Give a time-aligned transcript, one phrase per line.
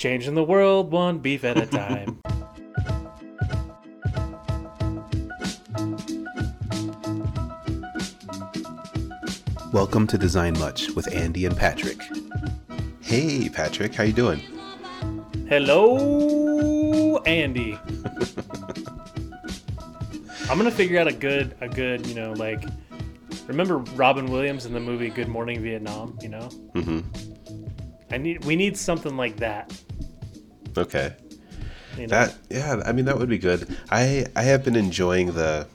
[0.00, 2.22] Changing the world one beef at a time.
[9.74, 12.00] Welcome to Design Much with Andy and Patrick.
[13.02, 14.40] Hey, Patrick, how you doing?
[15.50, 17.78] Hello, Andy.
[20.48, 22.64] I'm gonna figure out a good, a good, you know, like,
[23.46, 26.16] remember Robin Williams in the movie Good Morning Vietnam?
[26.22, 27.00] You know, Mm-hmm.
[28.12, 29.70] I need, we need something like that.
[30.76, 31.14] Okay.
[31.96, 32.26] You know?
[32.26, 33.76] That yeah, I mean that would be good.
[33.90, 35.66] I I have been enjoying the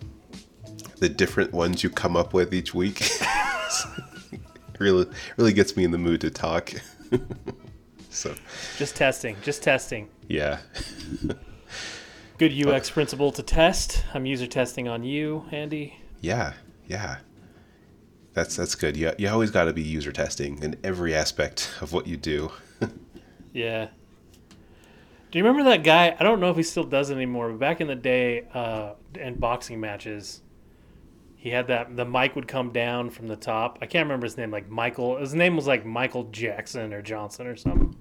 [0.97, 3.07] the different ones you come up with each week.
[4.79, 6.71] really really gets me in the mood to talk.
[8.09, 8.33] so
[8.77, 10.09] just testing, just testing.
[10.27, 10.59] yeah.
[12.37, 14.03] Good UX principle to test.
[14.13, 15.95] I'm user testing on you, Andy.
[16.19, 16.51] Yeah,
[16.85, 17.17] yeah.
[18.33, 18.97] That's that's good.
[18.97, 22.51] You you always got to be user testing in every aspect of what you do.
[23.53, 23.87] Yeah.
[25.31, 26.15] Do you remember that guy?
[26.17, 28.93] I don't know if he still does it anymore, but back in the day, uh,
[29.19, 30.41] in boxing matches,
[31.35, 33.77] he had that the mic would come down from the top.
[33.81, 35.17] I can't remember his name, like Michael.
[35.17, 37.95] His name was like Michael Jackson or Johnson or something,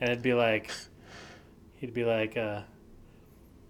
[0.00, 0.70] and it'd be like,
[1.76, 2.62] he'd be like, uh,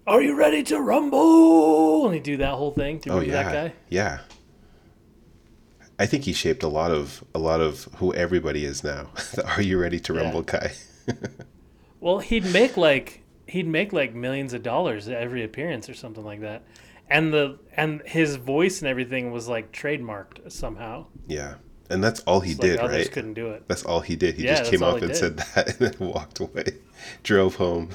[0.07, 2.99] "Are you ready to rumble?" And he'd do that whole thing.
[2.99, 3.75] Do you Oh remember yeah, that guy?
[3.89, 4.19] yeah.
[5.99, 9.11] I think he shaped a lot of a lot of who everybody is now.
[9.35, 10.21] The Are you ready to Yeah.
[10.23, 10.73] rumble guy?
[12.05, 16.43] Well, he'd make like he'd make like millions of dollars every appearance or something like
[16.43, 16.63] that.
[17.09, 21.07] And the and his voice and everything was like trademarked somehow.
[21.27, 21.55] yeah,
[21.89, 23.11] and that's all he It's did, others right?
[23.13, 23.65] couldn't do it.
[23.69, 24.35] That's all he did.
[24.35, 25.17] He Yeah, just came up and did.
[25.17, 26.65] said that and then walked away,
[27.23, 27.89] drove home.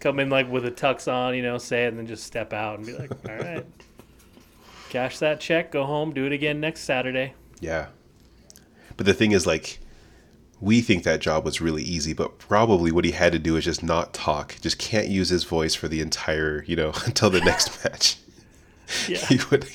[0.00, 2.52] Come in like with a tux on, you know, say it and then just step
[2.52, 3.64] out and be like, "All right.
[4.90, 7.86] Cash that check, go home, do it again next Saturday." Yeah.
[8.96, 9.78] But the thing is, like,
[10.60, 13.64] we think that job was really easy, but probably what he had to do is
[13.64, 14.56] just not talk.
[14.60, 18.16] Just can't use his voice for the entire, you know, until the next match.
[19.06, 19.18] Yeah.
[19.18, 19.66] He would,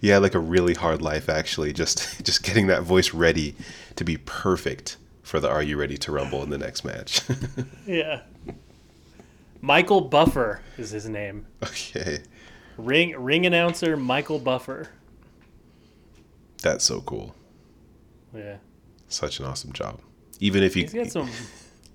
[0.00, 1.72] he had like a really hard life actually.
[1.72, 3.56] Just, just getting that voice ready
[3.96, 7.20] to be perfect for the Are You Ready to Rumble in the next match.
[7.84, 8.20] yeah.
[9.60, 11.46] Michael Buffer is his name.
[11.64, 12.20] okay,
[12.78, 14.86] Ring ring announcer Michael Buffer.
[16.62, 17.34] that's so cool.
[18.32, 18.58] Yeah.
[19.08, 19.98] Such an awesome job.
[20.40, 21.30] Even if you, He's got some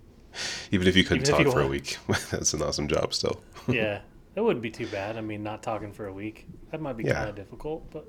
[0.72, 1.98] even if you couldn't talk you for a week,
[2.32, 3.42] that's an awesome job still.
[3.68, 4.02] yeah,
[4.36, 5.18] that wouldn't be too bad.
[5.18, 7.14] I mean, not talking for a week that might be Yeah.
[7.16, 8.06] kind of difficult, but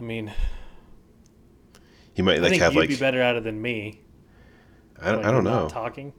[0.00, 0.32] I mean,
[2.14, 4.00] He might like I like think have you'd like be better at it than me.
[5.00, 5.68] I don't, like, I don't know.
[5.68, 6.12] Talking.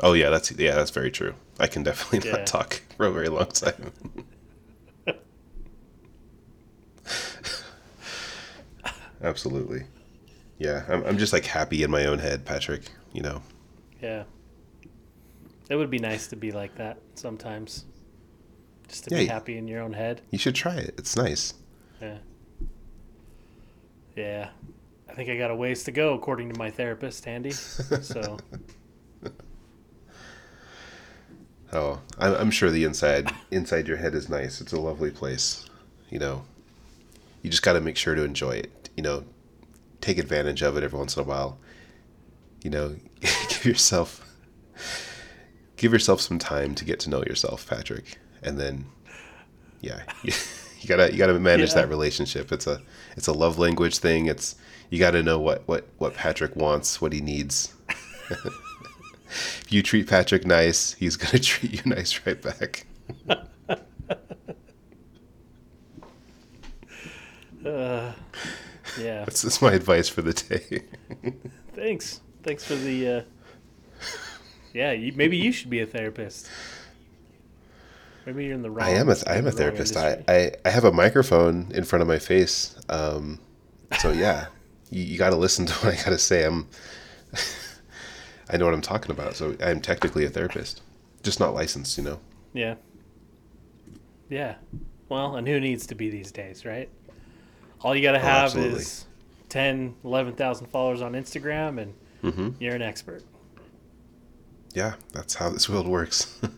[0.00, 1.34] Oh yeah, that's yeah, that's very true.
[1.60, 2.38] I can definitely Yeah.
[2.38, 3.92] not talk for a very long time.
[9.22, 9.84] Absolutely.
[10.58, 12.82] Yeah, I'm, I'm just like happy in my own head, Patrick.
[13.12, 13.42] You know.
[14.00, 14.24] Yeah,
[15.68, 17.84] it would be nice to be like that sometimes.
[18.88, 20.20] Just to Yeah, be happy in your own head.
[20.30, 20.94] You should try it.
[20.98, 21.54] It's nice.
[22.00, 22.18] Yeah.
[24.14, 24.50] Yeah.
[25.08, 27.52] I think I got a ways to go, according to my therapist, Andy.
[27.52, 28.36] So
[31.72, 34.60] Oh, I'm, I'm sure the inside inside your head is nice.
[34.60, 35.64] It's a lovely place.
[36.10, 36.44] You know,
[37.42, 38.90] you just got to make sure to enjoy it.
[38.96, 39.24] You know,
[40.04, 41.58] take advantage of it every once in a while.
[42.62, 44.20] You know, give yourself
[45.76, 48.84] give yourself some time to get to know yourself, Patrick, and then
[49.80, 50.32] yeah, you,
[50.80, 51.76] you gotta you gotta manage Yeah.
[51.82, 52.52] that relationship.
[52.52, 52.80] It's a
[53.16, 54.26] it's a love language thing.
[54.26, 54.56] It's
[54.90, 57.72] you got to know what what what Patrick wants, what he needs.
[58.30, 62.86] if you treat Patrick nice, he's gonna treat you nice right back.
[67.66, 68.12] uh,
[69.00, 69.24] yeah.
[69.24, 70.82] That's, that's my advice for the day.
[71.74, 72.20] Thanks.
[72.42, 73.08] Thanks for the.
[73.08, 73.22] Uh...
[74.72, 76.48] Yeah, you, maybe you should be a therapist.
[78.26, 78.86] Maybe you're in the wrong.
[78.86, 79.96] I am a I am a therapist.
[79.96, 80.22] I.
[80.28, 82.76] I, I have a microphone in front of my face.
[82.88, 83.38] Um,
[84.00, 84.46] so yeah,
[84.90, 86.44] you, you got to listen to what I got to say.
[86.44, 86.68] I'm
[88.50, 89.36] I know what I'm talking about.
[89.36, 90.82] So I'm technically a therapist,
[91.22, 91.98] just not licensed.
[91.98, 92.20] You know.
[92.52, 92.74] Yeah.
[94.28, 94.54] Yeah.
[95.08, 96.88] Well, and who needs to be these days, right?
[97.84, 99.04] All you got to have Oh, is
[99.50, 101.94] 10, 11,000 followers on Instagram and
[102.34, 103.22] hmm you're an expert.
[104.72, 106.36] Yeah, that's how this world works.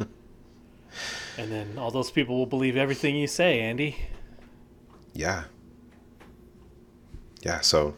[1.38, 3.96] And then all those people will believe everything you say, Andy.
[5.12, 5.44] yeah.
[7.42, 7.60] Yeah.
[7.60, 7.94] So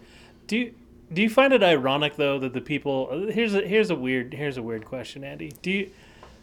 [0.48, 0.74] Do you
[1.12, 4.56] do you find it ironic though that the people here's a here's a weird here's
[4.56, 5.52] a weird question, Andy.
[5.62, 5.90] Do you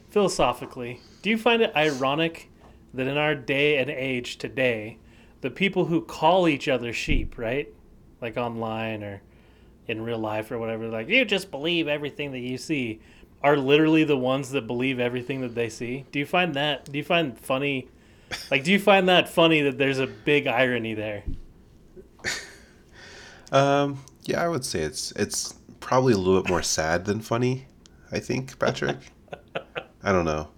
[0.10, 2.50] philosophically do you find it ironic
[2.94, 4.98] that in our day and age today,
[5.46, 7.72] the people who call each other sheep, right,
[8.20, 9.22] like online or
[9.88, 13.00] in real life or whatever, like you just believe everything that you see,
[13.44, 16.04] are literally the ones that believe everything that they see.
[16.12, 16.92] Do you find that?
[16.92, 17.88] Do you find funny?
[18.50, 21.24] Like, do you find that funny that there's a big irony there?
[23.52, 27.68] Um, yeah, I would say it's it's probably a little bit more sad than funny.
[28.12, 28.98] I think, Patrick.
[30.04, 30.50] I don't know.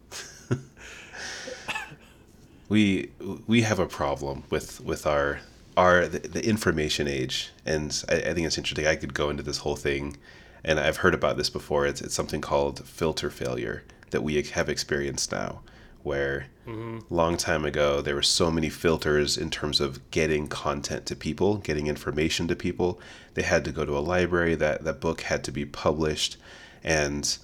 [2.70, 3.12] We
[3.46, 5.40] we have a problem with with our
[5.76, 8.88] our the, the information age, and I, I, think it's interesting.
[8.88, 10.18] I could go into this whole thing,
[10.64, 11.86] and I've heard about this before.
[11.86, 15.62] It's it's something called filter failure that we have experienced now,
[16.04, 17.00] where mm-hmm.
[17.14, 21.58] long time ago there were so many filters in terms of getting content to people,
[21.58, 23.00] getting information to people.
[23.36, 24.56] They had to go to a library.
[24.56, 26.38] That that book had to be published,
[26.84, 27.38] and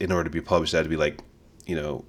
[0.00, 1.20] in order to be published, it had to be like,
[1.66, 2.04] you know,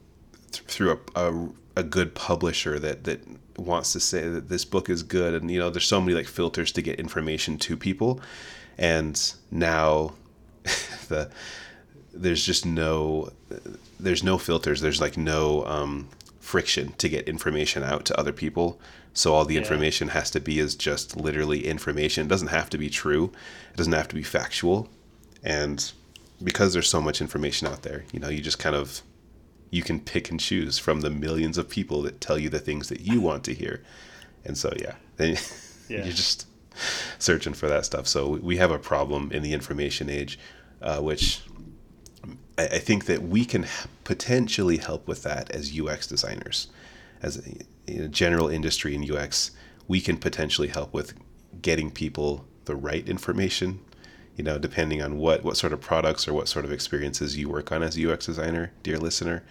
[0.51, 3.21] th- through a, a a good publisher that that
[3.57, 5.33] wants to say that this book is good.
[5.33, 8.19] And you know there's so many like filters to get information to people.
[8.77, 10.13] And now
[11.07, 11.29] the
[12.13, 13.31] there's just no
[13.99, 14.81] there's no filters.
[14.81, 18.79] There's like no um, friction to get information out to other people.
[19.13, 19.61] So all the yeah.
[19.61, 22.27] information has to be is just literally information.
[22.27, 23.31] It doesn't have to be true.
[23.73, 24.87] It doesn't have to be factual.
[25.43, 25.91] And
[26.43, 29.01] because there's so much information out there you know you just kind of
[29.71, 32.89] you can pick and choose from the millions of people that tell you the things
[32.89, 33.83] that you want to hear.
[34.45, 35.37] And so, yeah, then
[35.87, 36.03] yeah.
[36.03, 36.47] you're just
[37.17, 38.07] searching for that stuff.
[38.07, 40.39] So we have a problem in the information age,
[40.81, 41.41] uh, which
[42.57, 43.65] I, I, think that we can
[44.05, 46.67] potentially help with that as UX designers,
[47.21, 47.37] as
[47.87, 49.51] a, a general industry in UX.
[49.87, 51.13] We can potentially help with
[51.61, 53.81] getting people the right information
[54.39, 57.49] you know, depending on what what sort of products or what sort of experiences you
[57.49, 59.43] work on as a UX designer, dear listener,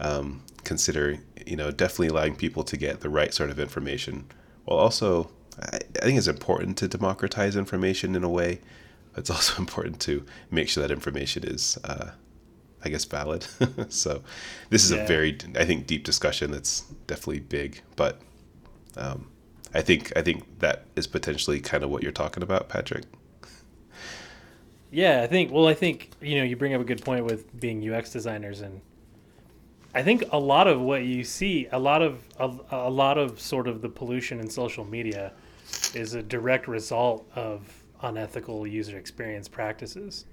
[0.00, 4.24] um, consider you know definitely allowing people to get the right sort of information.
[4.64, 5.30] While also,
[5.62, 8.58] I, I think it's important to democratize information in a way.
[9.16, 12.10] It's also important to make sure that information is, uh,
[12.84, 13.46] I guess, valid.
[13.88, 14.24] so,
[14.70, 15.04] this is yeah.
[15.04, 18.20] a very, I think, deep discussion that's definitely big, but.
[18.96, 19.28] Um,
[19.76, 23.06] I think I think that is potentially kind of what you're talking about, Patrick.
[24.94, 25.50] Yeah, I think.
[25.50, 28.60] Well, I think you know you bring up a good point with being UX designers,
[28.60, 28.80] and
[29.92, 33.40] I think a lot of what you see, a lot of a, a lot of
[33.40, 35.32] sort of the pollution in social media,
[35.94, 40.26] is a direct result of unethical user experience practices,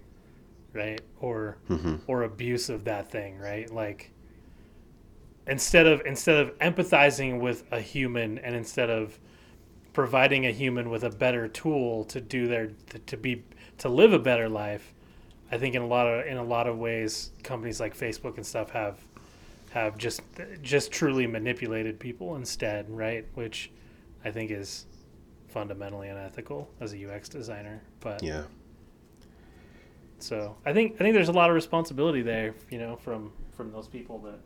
[0.74, 1.02] right?
[1.20, 1.96] Or mm-hmm.
[2.06, 3.68] or abuse of that thing, right?
[3.74, 4.12] Like
[5.48, 9.18] instead of instead of empathizing with a human and instead of
[9.94, 12.72] providing a human with a better tool to do their
[13.08, 13.44] to be
[13.82, 14.94] to live a better life,
[15.52, 18.46] I think in a lot of in a lot of ways, companies like Facebook and
[18.46, 19.00] stuff have
[19.72, 20.22] have just
[20.62, 23.26] just truly manipulated people instead, right?
[23.34, 23.72] Which
[24.24, 24.86] I think is
[25.48, 27.82] fundamentally unethical as a UX designer.
[28.00, 28.44] But yeah.
[30.20, 33.72] So I think I think there's a lot of responsibility there, you know, from from
[33.72, 34.40] those people that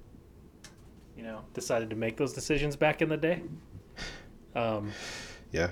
[1.18, 3.44] you know decided to make those decisions back in the day.
[4.56, 4.92] Um,
[5.52, 5.72] yeah,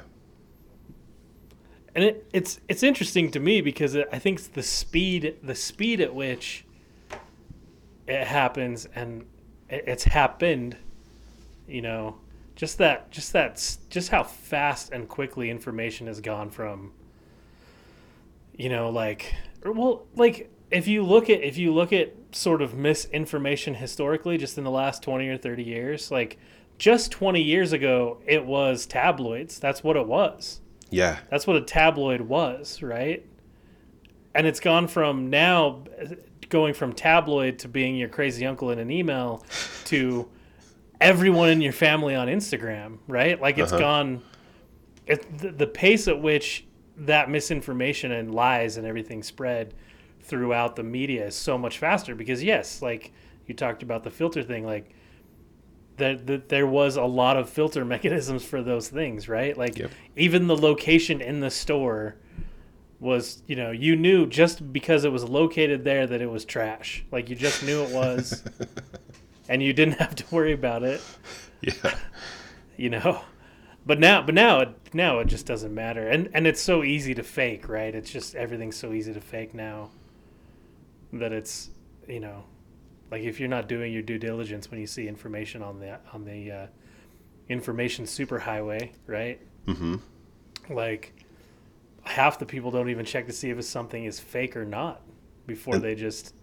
[1.95, 6.01] and it, it's it's interesting to me because it, I think the speed the speed
[6.01, 6.65] at which
[8.07, 9.25] it happens and
[9.69, 10.75] it, it's happened,
[11.67, 12.17] you know,
[12.55, 16.91] just that just that just how fast and quickly information has gone from
[18.55, 19.33] you know like
[19.65, 24.57] well like if you look at if you look at sort of misinformation historically just
[24.57, 26.38] in the last 20 or 30 years like
[26.77, 29.59] just 20 years ago it was tabloids.
[29.59, 30.59] That's what it was
[30.93, 31.19] yeah.
[31.29, 33.25] That's what a tabloid was, right?
[34.35, 35.83] And it's gone from now
[36.50, 39.43] going from tabloid to being your crazy uncle in an email
[39.85, 40.29] to
[41.01, 43.39] everyone in your family on Instagram, right?
[43.41, 43.79] Like it's uh-huh.
[43.79, 44.21] gone
[45.05, 49.73] it, the, the pace at which that misinformation and lies and everything spread
[50.21, 53.12] throughout the media is so much faster because yes, like
[53.47, 54.91] you talked about the filter thing like
[55.97, 59.57] that, that there was a lot of filter mechanisms for those things, right?
[59.57, 59.91] Like yep.
[60.15, 62.15] even the location in the store
[63.00, 67.05] was, you know, you knew just because it was located there that it was trash.
[67.12, 68.43] Like you just knew it was,
[69.50, 71.01] and you didn't have to worry about it.
[71.62, 71.95] Yeah.
[72.77, 73.21] you know,
[73.85, 77.13] but now, but now, it, now it just doesn't matter, and and it's so easy
[77.15, 77.93] to fake, right?
[77.93, 79.89] It's just everything's so easy to fake now
[81.12, 81.69] that it's,
[82.07, 82.45] you know,
[83.13, 86.25] like if you're not doing your due diligence when you see information on the on
[86.25, 86.67] the uh,
[87.48, 89.39] information superhighway, right?
[89.67, 89.98] Mm-hmm.
[90.72, 91.13] Like
[92.01, 95.01] half the people don't even check to see if something is fake or not
[95.46, 96.34] before and, they just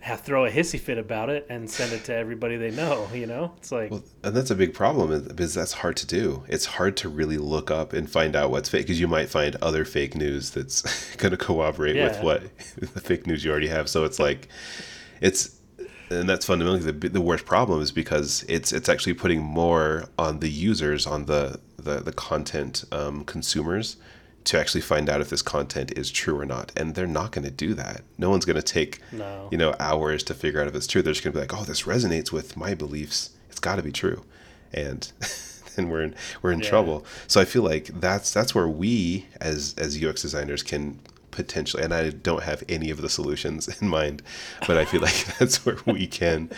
[0.00, 3.08] have throw a hissy fit about it and send it to everybody they know.
[3.14, 6.44] You know, it's like Well, and that's a big problem because that's hard to do.
[6.46, 9.56] It's hard to really look up and find out what's fake because you might find
[9.62, 12.42] other fake news that's going to corroborate with what
[12.76, 13.88] the fake news you already have.
[13.88, 14.48] So it's like,
[15.22, 15.59] it's,
[16.10, 20.40] and that's fundamentally the, the worst problem is because it's it's actually putting more on
[20.40, 23.96] the users, on the the, the content um, consumers
[24.44, 26.72] to actually find out if this content is true or not.
[26.76, 28.02] And they're not going to do that.
[28.18, 29.48] No one's going to take No.
[29.50, 31.02] you know hours to figure out if it's true.
[31.02, 33.30] They're just going to be like, oh, this resonates with my beliefs.
[33.50, 34.24] It's got to be true,
[34.72, 35.10] and
[35.76, 36.68] then we're in we're in Yeah.
[36.70, 37.04] trouble.
[37.28, 40.98] So I feel like that's that's where we as as UX designers can
[41.44, 44.22] potentially, and I don't have any of the solutions in mind,
[44.66, 46.50] but I feel like that's where we can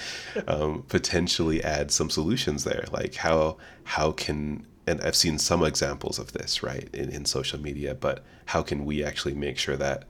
[0.48, 2.84] um, potentially add some solutions there.
[2.92, 7.60] Like how how can and I've seen some examples of this right in, in social
[7.60, 10.04] media, but how can we actually make sure that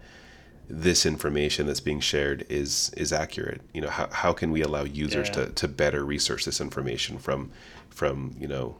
[0.68, 4.84] this information that's being shared is is accurate you know how, how can we allow
[4.84, 5.34] users Yeah.
[5.46, 7.50] to, to better research this information from
[7.90, 8.76] from you know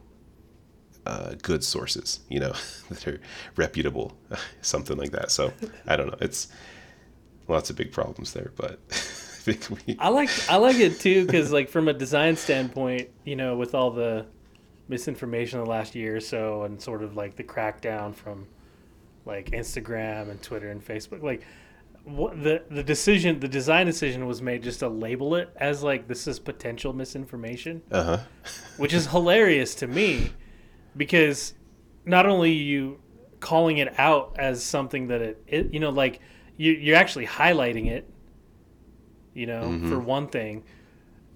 [1.05, 2.53] uh, good sources you know
[2.89, 3.19] that are
[3.55, 4.17] reputable
[4.61, 5.31] something like that.
[5.31, 5.53] So
[5.87, 6.17] i don't know.
[6.21, 6.47] It's
[7.47, 11.25] lots of big problems there but i think we I like I like it too
[11.25, 14.25] because like from a design standpoint, you know, with all the
[14.87, 18.47] misinformation the last year or so, and sort of like the crackdown from
[19.25, 21.43] like Instagram and Twitter and Facebook, like
[22.03, 26.07] what the the decision, the design decision was made just to label it as like
[26.07, 28.19] this is potential misinformation, uh-huh.
[28.77, 30.31] which is hilarious to me
[30.95, 31.53] because
[32.05, 32.99] not only are you
[33.39, 36.21] calling it out as something that it, it you know like
[36.55, 38.09] you, you're actually highlighting it
[39.33, 39.89] you know mm-hmm.
[39.89, 40.63] for one thing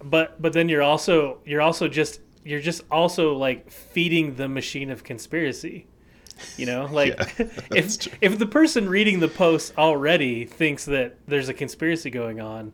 [0.04, 4.90] but but then you're also you're also just you're just also like feeding the machine
[4.90, 5.86] of conspiracy
[6.56, 8.14] you know like Yeah, if true.
[8.22, 12.74] if the person reading the post already thinks that there's a conspiracy going on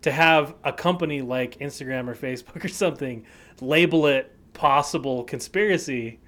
[0.00, 3.24] to have a company like Instagram or Facebook or something
[3.60, 6.18] label it possible conspiracy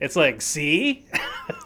[0.00, 1.04] it's like see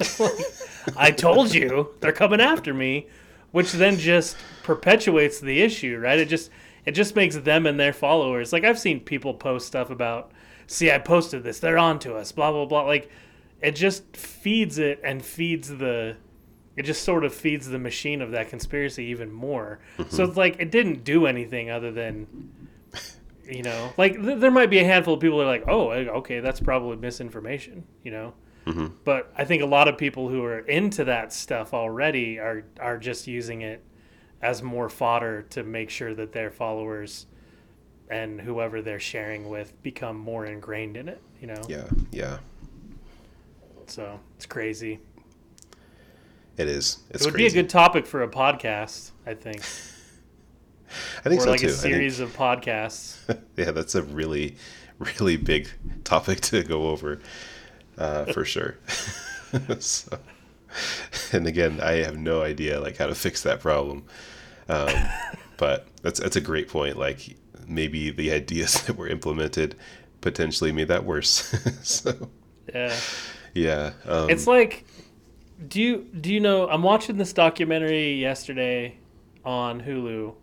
[0.97, 3.07] I told you they're coming after me,
[3.53, 6.19] which then just perpetuates the issue, right?
[6.19, 6.50] It just
[6.85, 8.53] it just makes them and their followers.
[8.53, 10.33] Like I've seen people post stuff about,
[10.67, 12.83] see, I posted this, they're on to us, blah blah blah.
[12.83, 13.11] Like
[13.61, 16.17] it just feeds it and feeds the
[16.76, 19.79] it just sort of feeds the machine of that conspiracy even more.
[19.97, 20.23] So mm-hmm.
[20.23, 22.69] it's like it didn't do anything other than
[23.48, 25.90] you know, like th- there might be a handful of people that are like, "Oh,
[25.90, 28.34] eh, okay, that's probably misinformation," you know.
[28.66, 28.86] Mm-hmm.
[29.04, 32.96] But I think a lot of people who are into that stuff already are are
[32.98, 33.82] just using it
[34.40, 37.26] as more fodder to make sure that their followers
[38.10, 41.60] and whoever they're sharing with become more ingrained in it, you know.
[41.68, 42.38] yeah yeah
[43.86, 45.00] So, it's crazy.
[46.58, 49.62] it is it's it would crazy be a good topic for a podcast, I think.
[51.25, 53.16] i think or so like too a I think- series of podcasts.
[53.57, 54.57] yeah, that's a really,
[54.99, 55.69] really big
[56.04, 57.21] topic to go over,
[57.99, 58.76] uh, for sure.
[59.78, 60.19] so,
[61.33, 64.04] and again, I have no idea like how to fix that problem.
[64.69, 64.88] Um,
[65.57, 66.97] but that's that's a great point.
[66.99, 69.76] Like maybe the ideas that were implemented
[70.21, 71.54] potentially made that worse.
[71.83, 72.31] so
[72.75, 72.95] Yeah.
[73.54, 74.85] yeah, um, It's like,
[75.69, 76.69] do you do you know?
[76.69, 78.99] I'm watching this documentary yesterday
[79.45, 80.35] on Hulu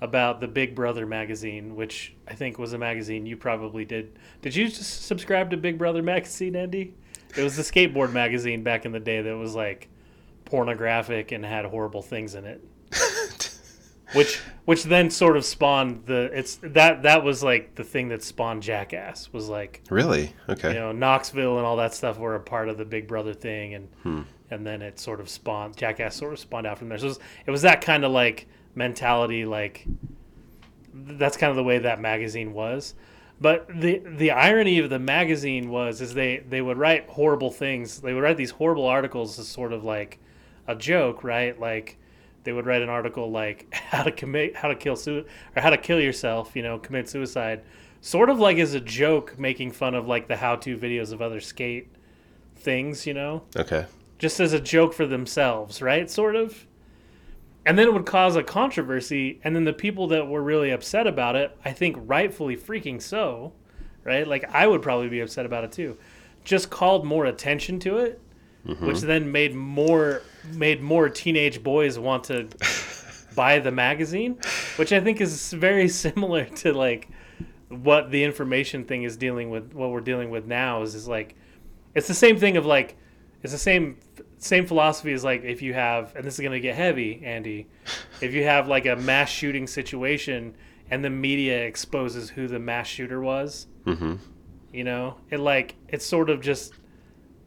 [0.00, 4.18] about the Big Brother magazine, which I think was a magazine you probably did.
[4.42, 6.94] Did you just subscribe to Big Brother magazine, Andy?
[7.36, 9.88] It was the skateboard magazine back in the day that was like
[10.46, 12.64] pornographic and had horrible things in it.
[14.12, 18.24] Which which then sort of spawned the it's that that was like the thing that
[18.24, 20.70] spawned Jackass was like really okay.
[20.74, 23.74] you know Knoxville and all that stuff were a part of the Big Brother thing,
[23.74, 24.22] and Hmm.
[24.50, 26.98] and then it sort of spawned Jackass sort of spawned out from there.
[26.98, 29.86] So it was, it was that kind of like mentality, like
[30.94, 32.94] that's kind of the way that magazine was.
[33.40, 38.00] But the the irony of the magazine was is they they would write horrible things.
[38.00, 40.18] They would write these horrible articles as sort of like
[40.66, 41.58] a joke, right?
[41.58, 41.96] Like
[42.44, 45.24] they would write an article like how to commit how to kill sui-
[45.56, 47.62] or how to kill yourself, you know, commit suicide.
[48.02, 51.40] Sort of like as a joke making fun of like the how-to videos of other
[51.40, 51.88] skate
[52.56, 53.42] things, you know?
[53.56, 53.86] Okay.
[54.18, 56.10] just as a joke for themselves, right?
[56.10, 56.66] Sort of.
[57.66, 61.06] And then it would cause a controversy, and then the people that were really upset
[61.06, 63.52] about it, I think rightfully freaking so,
[64.02, 64.26] right?
[64.26, 65.98] Like I would probably be upset about it too.
[66.42, 68.20] Just called more attention to it,
[68.66, 68.86] mm-hmm.
[68.86, 70.22] which then made more
[70.54, 72.48] made more teenage boys want to
[73.34, 74.38] buy the magazine,
[74.76, 77.08] which I think is very similar to like
[77.68, 79.74] what the information thing is dealing with.
[79.74, 81.36] What we're dealing with now is is like
[81.94, 82.96] it's the same thing of like
[83.42, 83.98] it's the same
[84.40, 87.66] same philosophy as like if you have and this is going to get heavy andy
[88.20, 90.54] if you have like a mass shooting situation
[90.90, 94.16] and the media exposes who the mass shooter was, hmm
[94.72, 96.74] you know, it like it's sort of just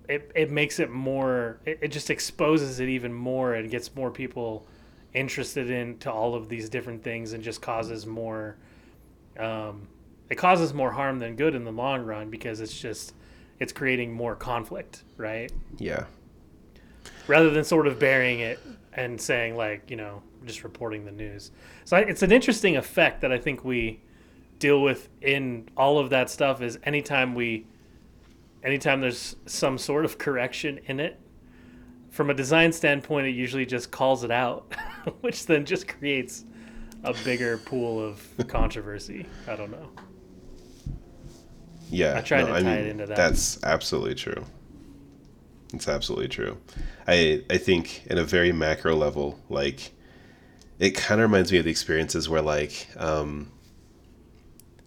[0.09, 4.11] it, it makes it more it, it just exposes it even more and gets more
[4.11, 4.67] people
[5.13, 8.57] interested into all of these different things and just causes more
[9.39, 9.87] um,
[10.29, 13.13] it causes more harm than good in the long run because it's just
[13.59, 16.05] it's creating more conflict right Yeah.
[17.27, 18.59] Rather than sort of burying it
[18.93, 21.51] and saying like you know just reporting the news
[21.85, 24.01] so I, it's an interesting effect that i think we
[24.59, 27.65] deal with in all of that stuff is anytime we
[28.63, 31.19] anytime there's some sort of correction in it
[32.09, 34.73] from a design standpoint it usually just calls it out
[35.21, 36.45] which then just creates
[37.03, 39.89] a bigger pool of controversy i don't know
[41.89, 42.17] Yeah.
[42.17, 43.15] I tried to tie it into that.
[43.15, 44.43] That's absolutely true.
[45.73, 46.57] It's absolutely true.
[47.07, 49.91] I I think in a very macro level, like
[50.79, 53.51] it kind of reminds me of the experiences where like um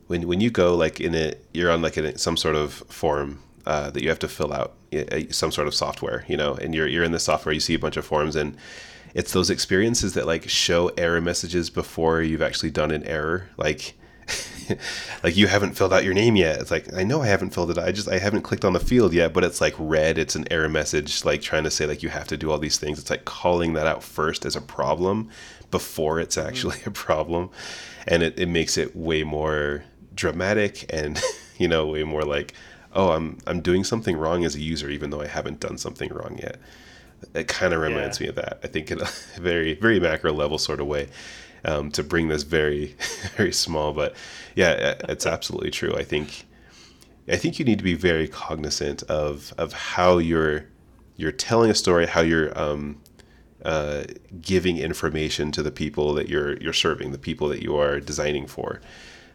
[0.06, 3.40] when when you go like in it you're on like in some sort of form
[3.66, 6.74] uh, that you have to fill out uh, some sort of software you know and
[6.74, 8.56] you're you're in the software you see a bunch of forms and
[9.14, 13.94] it's those experiences that like show error messages before you've actually done an error like
[15.22, 16.60] like you haven't filled out your name yet.
[16.60, 17.78] It's like i know i haven't filled it.
[17.78, 20.18] Out i just i haven't clicked on the field yet but it's like red.
[20.18, 22.78] It's an error message like trying to say like you have to do all these
[22.78, 22.98] things.
[22.98, 25.30] It's like calling that out first as a problem
[25.70, 26.48] before it's mm-hmm.
[26.48, 27.50] actually a problem.
[28.06, 31.20] And it, it makes it way more dramatic and
[31.58, 32.54] you know way more like
[32.94, 36.12] oh i'm i'm doing something wrong as a user even though i haven't done something
[36.12, 36.56] wrong yet.
[37.34, 38.24] It kind of reminds Yeah.
[38.24, 41.08] me of that i think in a very very macro level sort of way
[41.66, 42.96] um, to bring this very
[43.36, 44.14] very small but
[44.54, 46.44] yeah it's absolutely true i think
[47.28, 50.64] i think you need to be very cognizant of of how you're
[51.16, 53.00] you're telling a story how you're um,
[53.64, 54.04] uh,
[54.40, 58.46] giving information to the people that you're you're serving the people that you are designing
[58.46, 58.80] for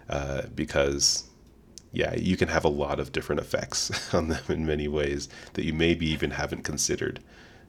[0.10, 1.26] uh, because
[1.92, 5.66] yeah you can have a lot of different effects on them in many ways that
[5.66, 7.20] you maybe even haven't considered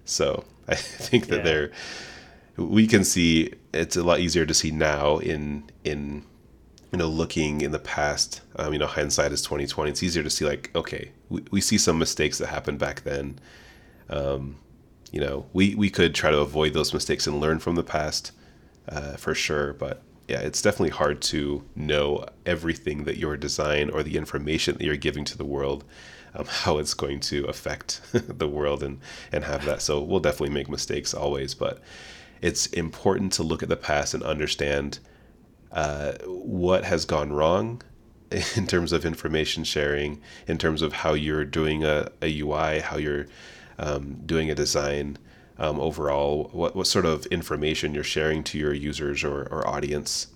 [0.04, 0.74] so i
[1.08, 1.42] think that Yeah.
[1.42, 1.70] they're
[2.56, 6.22] we can see it's a lot easier to see now in in
[6.92, 10.30] you know looking in the past um, you know hindsight is 2020 it's easier to
[10.30, 13.38] see like okay we, we see some mistakes that happened back then.
[14.10, 14.56] Um,
[15.10, 18.32] you know we we could try to avoid those mistakes and learn from the past
[18.88, 24.02] uh, for sure but yeah it's definitely hard to know everything that your design or
[24.02, 25.84] the information that you're giving to the world
[26.34, 29.82] um, how it's going to affect the world and and have that.
[29.82, 31.80] So we'll definitely make mistakes always but
[32.42, 34.98] it's important to look at the past and understand
[35.70, 37.80] uh, what has gone wrong
[38.56, 42.96] in terms of information sharing, in terms of how you're doing a, a UI, how
[42.96, 43.26] you're
[43.78, 45.16] um, doing a design
[45.58, 50.26] um, overall, what, what sort of information you're sharing to your users or, or audience.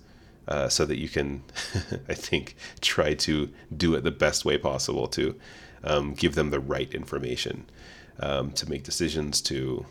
[0.47, 1.43] Uh, so that you can,
[2.07, 5.35] I think, try to do it the best way possible to
[5.83, 7.65] um, give them the right information
[8.21, 9.85] um, to make decisions, to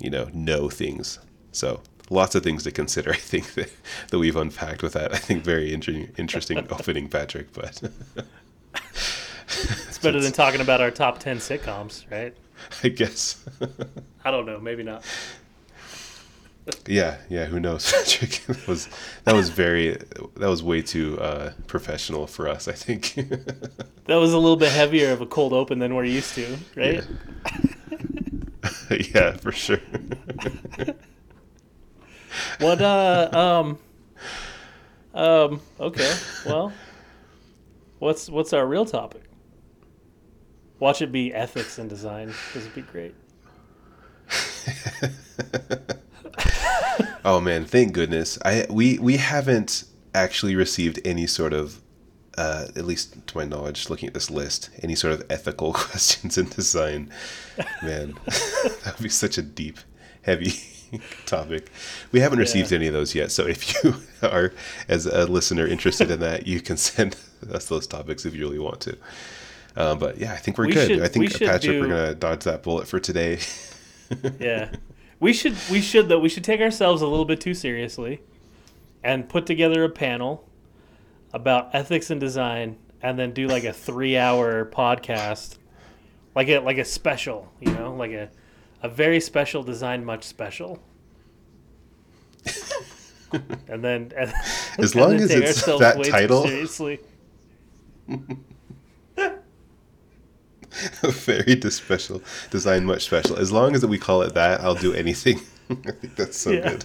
[0.00, 1.20] you know know things
[1.58, 3.70] so lots of things to consider i think that,
[4.10, 5.12] that we've unpacked with that.
[5.12, 7.82] I think very inter- interesting opening patrick but
[9.48, 12.34] it's better than talking about our top 10 sitcoms right?
[12.82, 13.44] I guess.
[14.24, 15.04] I don't know maybe not.
[16.86, 18.42] Yeah yeah who knows patrick?
[18.46, 18.88] That was
[19.24, 19.96] that was very
[20.36, 23.14] that was way too uh, professional for us i think.
[24.06, 27.04] That was a little bit heavier of a cold open than we're used to, right?
[29.14, 29.80] yeah for sure
[32.60, 33.78] What uh um
[35.14, 36.14] um okay.
[36.46, 36.72] Well,
[37.98, 39.22] what's what's our real topic?
[40.78, 42.32] Watch it be ethics and design.
[42.54, 43.14] This would be great.
[47.24, 51.80] oh man thank goodness i we we haven't actually received any sort of
[52.36, 56.38] uh, at least to my knowledge looking at this list any sort of ethical questions
[56.38, 57.10] in design
[57.82, 59.78] man that would be such a deep
[60.22, 60.52] heavy
[61.26, 61.70] topic.
[62.12, 62.76] We haven't received Yeah.
[62.78, 64.52] any of those yet so if you are
[64.88, 67.16] as a listener interested in that you can send
[67.52, 68.96] us those topics if you really want to.
[69.76, 70.88] Uh, but yeah i think we're We good.
[70.88, 73.38] should- i think should patrick do- we're gonna dodge that bullet for today.
[74.40, 74.70] Yeah.
[75.20, 78.20] We should we should though we should take ourselves a little bit too seriously
[79.04, 80.48] and put together a panel
[81.32, 85.58] about ethics and design and then do like a 3-hour podcast.
[86.34, 88.30] Like a like a special, you know, like a
[88.82, 90.80] a very special design, much special.
[93.68, 94.32] and then and,
[94.78, 97.00] as long as it's that title, seriously.
[101.02, 103.36] very special design, much special.
[103.38, 105.40] As long as we call it that, I'll do anything.
[105.70, 106.70] I think that's so yeah.
[106.70, 106.84] good.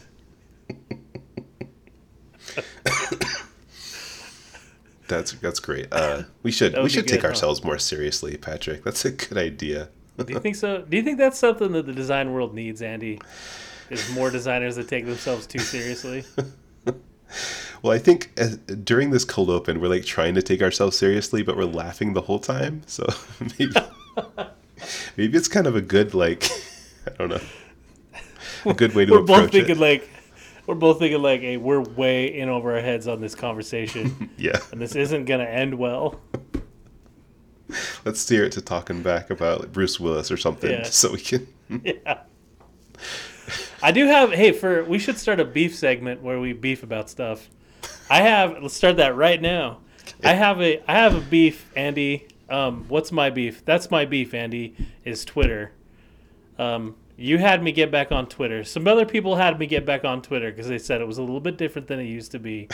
[5.08, 5.88] that's that's great.
[5.92, 8.84] Uh, we should we should take ourselves more seriously, Patrick.
[8.84, 9.90] That's a good idea.
[10.18, 10.82] Do you think so?
[10.82, 13.20] Do you think that's something that the design world needs, Andy?
[13.90, 16.24] Is more designers that take themselves too seriously?
[17.82, 18.50] Well, I think uh,
[18.86, 22.22] during this cold open, we're like trying to take ourselves seriously, but we're laughing the
[22.22, 22.82] whole time.
[22.86, 23.06] So
[23.60, 23.74] maybe
[25.18, 26.50] maybe it's kind of a good like
[27.06, 27.42] I don't know
[28.66, 29.82] a good way to we're both thinking it.
[29.82, 30.10] like
[30.66, 34.60] we're both thinking like, hey, we're way in over our heads on this conversation, Yeah,
[34.72, 36.22] and this isn't gonna end well.
[38.06, 40.84] let's steer it to talking back about like, Bruce Willis or something, Yeah.
[40.90, 41.48] so we can.
[41.84, 42.20] yeah.
[43.82, 44.32] I do have.
[44.32, 47.50] Hey, for we should start a beef segment where we beef about stuff.
[48.10, 48.62] I have.
[48.62, 49.80] Let's start that right now.
[50.24, 50.82] I have a.
[50.90, 52.28] I have a beef, Andy.
[52.50, 53.66] Um, what's my beef?
[53.66, 54.76] That's my beef, Andy.
[55.04, 55.72] Is Twitter.
[56.58, 58.64] Um, you had me get back on Twitter.
[58.64, 61.22] Some other people had me get back on Twitter because they said it was a
[61.22, 62.70] little bit different than it used to be,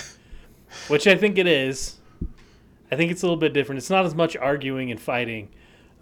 [0.88, 1.99] which I think it is.
[2.92, 3.78] I think it's a little bit different.
[3.78, 5.50] It's not as much arguing and fighting,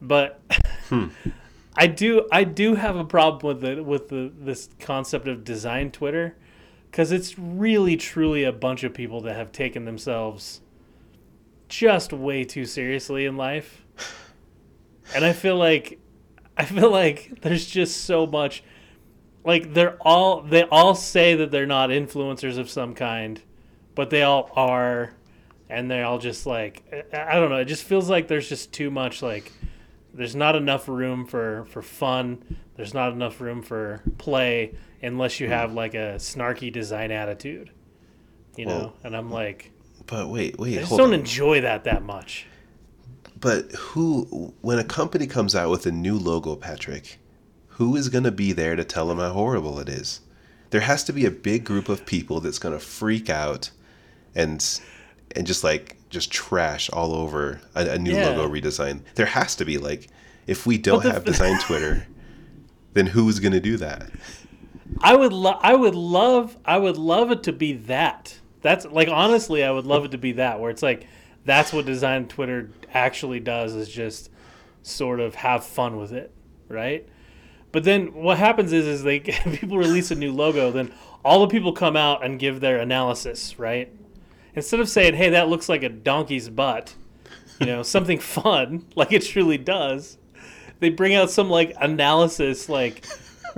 [0.01, 0.41] but
[0.89, 1.07] hmm.
[1.75, 5.91] I do I do have a problem with the with the this concept of design
[5.91, 6.35] Twitter
[6.89, 10.61] because it's really truly a bunch of people that have taken themselves
[11.69, 13.85] just way too seriously in life,
[15.13, 15.99] and I feel like
[16.57, 18.63] I feel like there's just so much
[19.43, 23.41] like they're all they all say that they're not influencers of some kind,
[23.95, 25.13] but they all are,
[25.69, 27.57] and they're all just like I I don't know.
[27.57, 29.51] It just feels like there's just too much like
[30.13, 32.57] there's not enough room for for fun.
[32.75, 37.71] There's not enough room for play unless you have like a snarky design attitude,
[38.55, 38.93] you know.
[39.03, 39.71] And I'm like,
[40.05, 41.19] But wait, wait, I just don't on.
[41.19, 42.47] enjoy that that much.
[43.39, 47.19] But who, when a company comes out with a new logo, Patrick,
[47.67, 50.21] who is going to be there to tell them how horrible it is?
[50.71, 53.69] There has to be a big group of people that's going to freak out
[54.33, 54.63] and
[55.35, 58.29] and just like just trash all over a, a new Yeah.
[58.29, 59.01] logo redesign.
[59.15, 60.07] There has to be like,
[60.47, 62.07] if we don't have design Twitter,
[62.93, 64.09] then who's going to do that?
[65.01, 68.39] I would lo- I would love I would love it to be that.
[68.61, 71.05] That's like honestly I would love it to be that where it's like
[71.45, 74.29] that's what design Twitter actually does is just
[74.83, 76.31] sort of have fun with it,
[76.69, 77.07] right?
[77.73, 80.93] But then what happens is is they people release a new logo then
[81.25, 83.91] all the people come out and give their analysis, right?
[84.57, 86.95] Instead of saying, "Hey, that looks like a donkey's butt."
[87.59, 90.17] You know, something fun like it truly does.
[90.79, 93.05] They bring out some like analysis like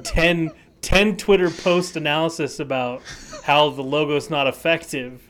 [0.03, 3.01] 10, 10 Twitter post analysis about
[3.43, 5.29] how the logo's not effective.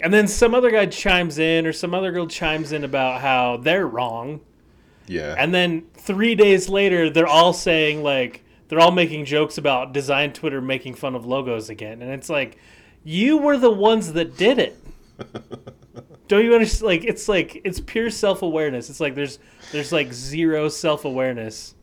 [0.00, 3.56] And then some other guy chimes in or some other girl chimes in about how
[3.56, 4.40] they're wrong.
[5.06, 5.34] Yeah.
[5.38, 10.32] And then three days later, they're all saying, like, they're all making jokes about design
[10.32, 12.02] Twitter making fun of logos again.
[12.02, 12.58] And it's like,
[13.04, 14.76] you were the ones that did it.
[16.28, 16.86] Don't you understand?
[16.86, 18.90] Like, it's like, it's pure self awareness.
[18.90, 19.38] It's like there's,
[19.72, 21.74] there's like zero self awareness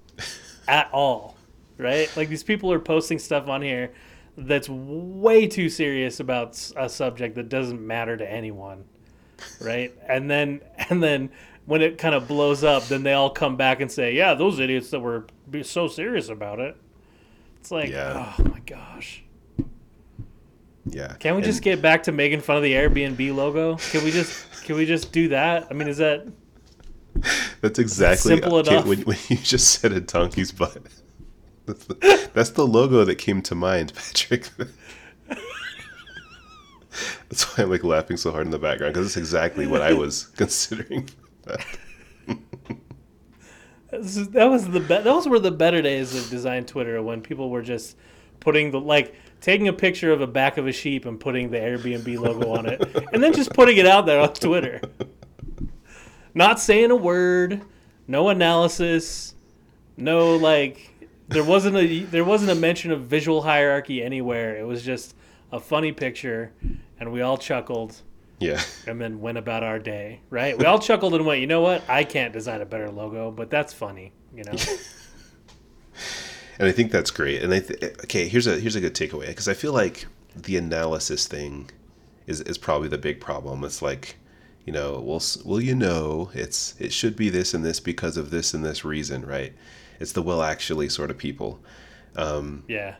[0.68, 1.38] at all,
[1.78, 2.12] right?
[2.18, 3.92] Like, these people are posting stuff on here
[4.38, 8.84] that's way too serious about a subject that doesn't matter to anyone
[9.60, 9.94] right?
[10.08, 11.32] And then and then
[11.66, 14.60] when it kind of blows up, then they all come back and say, "Yeah, those
[14.60, 15.26] idiots that were
[15.64, 16.76] so serious about it."
[17.60, 18.34] It's like, Yeah.
[18.38, 19.24] oh my gosh.
[20.86, 21.13] Yeah.
[21.20, 23.78] Can't we And- just get back to making fun of the Airbnb logo?
[23.91, 25.67] Can we just can we just do that?
[25.70, 26.28] I mean, is that
[27.62, 28.86] That's exactly simple okay, enough.
[28.86, 30.78] When, when you just said a donkey's butt.
[31.65, 34.50] That's the, that's the logo that came to mind, Patrick.
[37.30, 39.94] That's why I'm like laughing so hard in the background because it's exactly what I
[39.94, 41.08] was considering.
[43.94, 47.50] is- that was the be- those were the better days of design Twitter when people
[47.50, 47.96] were just
[48.39, 51.58] putting the like taking a picture of a back of a sheep and putting the
[51.58, 54.80] Airbnb logo on it and then just putting it out there on Twitter.
[56.34, 57.62] Not saying a word,
[58.08, 59.36] no analysis,
[59.98, 60.90] no like
[61.28, 64.56] there wasn't a there wasn't a mention of visual hierarchy anywhere.
[64.58, 65.16] It was just
[65.52, 66.52] a funny picture
[67.00, 68.02] and we all chuckled
[68.40, 68.62] Yeah.
[68.88, 70.58] and then went about our day, right?
[70.58, 71.84] We all chuckled and went, "You know what?
[71.90, 74.54] I can't design a better logo, but that's funny." You know?
[76.62, 77.41] and I think that's great.
[77.41, 80.58] And I th- okay, here's a here's a good takeaway because I feel like the
[80.58, 81.71] analysis thing
[82.28, 83.63] is is probably the big problem.
[83.63, 84.17] It's like,
[84.63, 88.30] you know, well, well, you know, it's it should be this and this because of
[88.30, 89.54] this and this reason, right?
[90.00, 91.60] It's the well, actually, sort of people.
[92.15, 92.97] Um, yeah.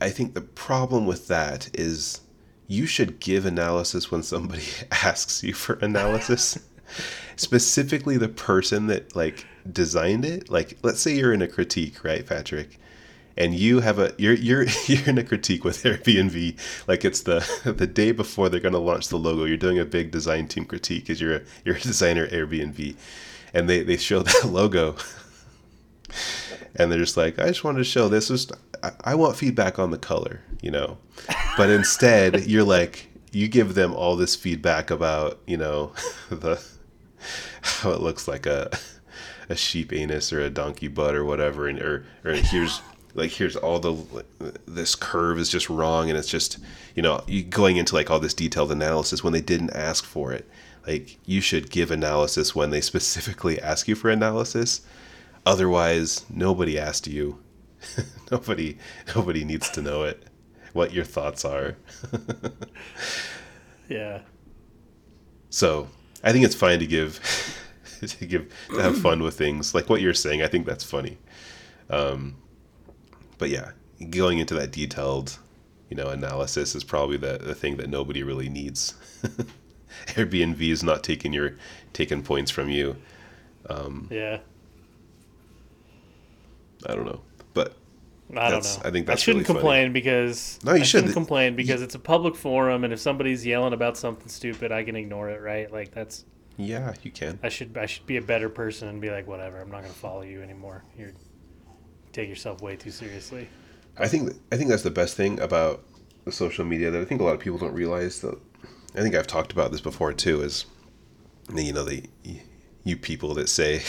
[0.00, 2.20] I think the problem with that is
[2.68, 4.62] you should give analysis when somebody
[5.02, 6.60] asks you for analysis.
[7.36, 10.50] Specifically the person that like designed it.
[10.50, 12.78] Like let's say you're in a critique, right, Patrick?
[13.36, 17.40] and you have a you're you're you're in a critique with Airbnb like it's the
[17.76, 19.44] the day before they're going to launch the logo.
[19.44, 22.96] You're doing a big design team critique because you're a you're a designer Airbnb,
[23.54, 24.96] and they they show that logo,
[26.76, 28.50] and they're just like, I just wanted to show this was
[28.82, 30.98] I, I want feedback on the color, you know,
[31.56, 35.92] but instead you're like you give them all this feedback about you know
[36.30, 36.62] the
[37.62, 38.70] how it looks like a
[39.50, 42.80] a sheep anus or a donkey butt or whatever, and or or here's
[43.14, 44.24] like here's all the
[44.66, 46.58] this curve is just wrong, and it's just
[46.94, 50.48] you know going into like all this detailed analysis when they didn't ask for it.
[50.86, 54.82] Like you should give analysis when they specifically ask you for analysis.
[55.44, 57.42] Otherwise, nobody asked you.
[58.30, 58.78] nobody
[59.16, 60.22] nobody needs to know it.
[60.72, 61.76] What your thoughts are.
[63.88, 64.20] yeah.
[65.48, 65.88] So
[66.22, 67.18] I think it's fine to give
[68.06, 70.42] to give to have fun with things like what you're saying.
[70.42, 71.18] I think that's funny.
[71.88, 72.36] Um,
[73.38, 73.72] but yeah,
[74.10, 75.38] going into that detailed,
[75.88, 78.94] you know, analysis is probably the the thing that nobody really needs.
[80.08, 81.56] Airbnb is not taking your
[81.92, 82.96] taking points from you.
[83.68, 84.38] Um, yeah.
[86.86, 87.20] I don't know,
[87.52, 87.76] but
[88.36, 88.76] I don't know.
[88.84, 89.92] I think that's I shouldn't really complain funny.
[89.92, 91.12] because No, you I shouldn't.
[91.12, 94.96] complain because it's a public forum, and if somebody's yelling about something stupid, I can
[94.96, 95.70] ignore it, right?
[95.70, 96.24] Like that's
[96.60, 97.38] Yeah, you can.
[97.42, 99.94] I should I should be a better person and be like, whatever, I'm not gonna
[99.94, 100.84] follow you anymore.
[100.98, 101.12] You're
[102.12, 103.48] take yourself way too seriously.
[103.96, 105.82] I think I think that's the best thing about
[106.24, 108.38] the social media that I think a lot of people don't realize that.
[108.94, 110.42] I think I've talked about this before too.
[110.42, 110.66] Is
[111.54, 112.04] you know the
[112.84, 113.82] you people that say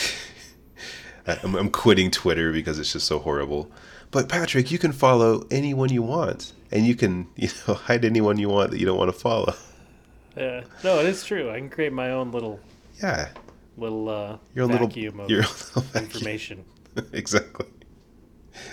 [1.26, 3.70] I'm, I'm quitting Twitter because it's just so horrible.
[4.10, 8.38] But Patrick, you can follow anyone you want, and you can you know hide anyone
[8.38, 9.54] you want that you don't want to follow.
[10.36, 11.50] Yeah, no, it is true.
[11.50, 12.60] I can create my own little
[13.02, 13.28] Yeah,
[13.76, 15.42] little uh, your vacuum little of your
[15.76, 16.64] little information.
[17.12, 17.66] exactly,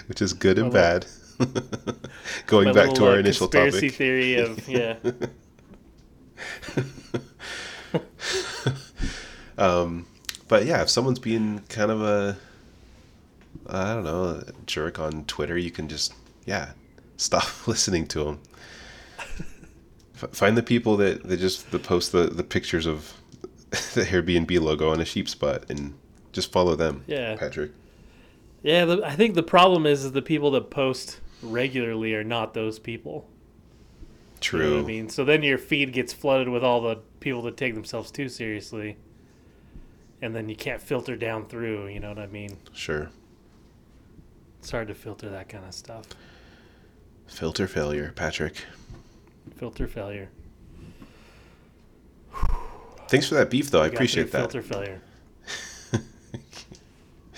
[0.07, 1.05] which is good and bad.
[2.47, 3.97] Going My back little, to our uh, initial conspiracy topic.
[3.97, 4.95] theory of yeah.
[9.57, 10.05] Um,
[10.47, 12.37] but yeah, if someone's being kind of a,
[13.67, 16.13] I don't know, a jerk on Twitter, you can just,
[16.45, 16.71] yeah,
[17.17, 18.39] stop listening to them.
[20.21, 23.13] F- find the people that, that just that post the, the pictures of
[23.71, 25.93] the Airbnb logo on a sheep's butt and
[26.31, 27.03] just follow them.
[27.07, 27.35] Yeah.
[27.35, 27.71] Patrick.
[28.61, 32.53] Yeah, the, I think the problem is, is the people that post regularly are not
[32.53, 33.27] those people.
[34.35, 34.69] You True.
[34.69, 35.09] know what I mean?
[35.09, 38.97] So then your feed gets flooded with all the people that take themselves too seriously.
[40.21, 42.57] And then you can't filter down through, you know what I mean?
[42.73, 43.09] Sure.
[44.59, 46.05] It's hard to filter that kind of stuff.
[47.27, 48.65] Filter failure, Patrick.
[49.55, 50.29] Filter failure.
[53.07, 53.81] Thanks for that beef, though.
[53.81, 54.39] I appreciate that.
[54.39, 55.01] Filter failure.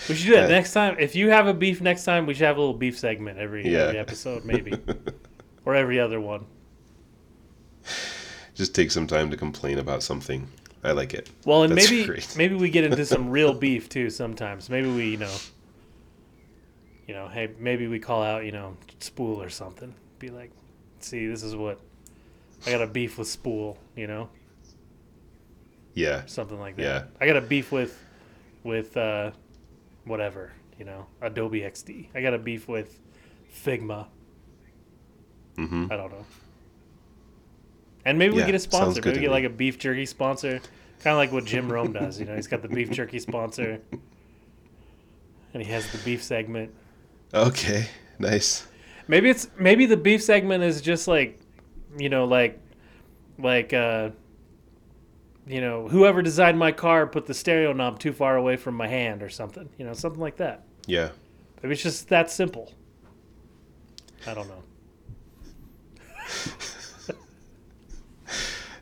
[0.10, 0.98] we should do that next time.
[1.00, 3.68] If you have a beef next time, we should have a little beef segment every,
[3.72, 3.80] Yeah.
[3.86, 4.74] every episode, maybe.
[5.66, 6.46] or every other one.
[8.54, 10.48] Just take some time to complain about something.
[10.84, 11.30] I like it.
[11.46, 12.34] Well, and That's maybe great.
[12.38, 14.70] maybe we get into some real beef too sometimes.
[14.70, 15.36] Maybe we, you know,
[17.08, 19.94] you know, hey, maybe we call out, you know, Spool or something.
[20.20, 20.52] Be like,
[21.00, 21.80] see, this is what
[22.66, 24.30] I got a beef with Spool, you know,
[25.94, 26.24] Yeah.
[26.28, 26.82] something like that.
[26.84, 27.04] Yeah.
[27.20, 27.98] I got a beef with
[28.64, 29.32] with uh,
[30.06, 32.10] whatever, you know, Adobe XD.
[32.14, 33.00] I got a beef with
[33.66, 34.08] Figma.
[35.58, 35.88] Mm-hmm.
[35.92, 36.26] I don't know.
[38.06, 39.02] And maybe we get a sponsor.
[39.02, 39.34] Maybe we get me.
[39.34, 40.60] like a beef jerky sponsor,
[41.04, 42.20] kind of like what Jim Rome does.
[42.20, 43.80] You know, he's got the beef jerky sponsor,
[45.54, 46.72] and he has the beef segment.
[47.34, 47.88] Okay.
[48.20, 48.66] Nice.
[49.08, 51.40] Maybe it's maybe the beef segment is just like,
[51.98, 52.60] you know, like,
[53.38, 54.10] like, uh,
[55.48, 58.88] you know, whoever designed my car put the stereo knob too far away from my
[58.88, 59.70] hand or something.
[59.78, 60.64] You know, something like that.
[60.86, 61.10] Yeah.
[61.62, 62.74] Maybe it's just that simple.
[64.28, 64.64] I don't know.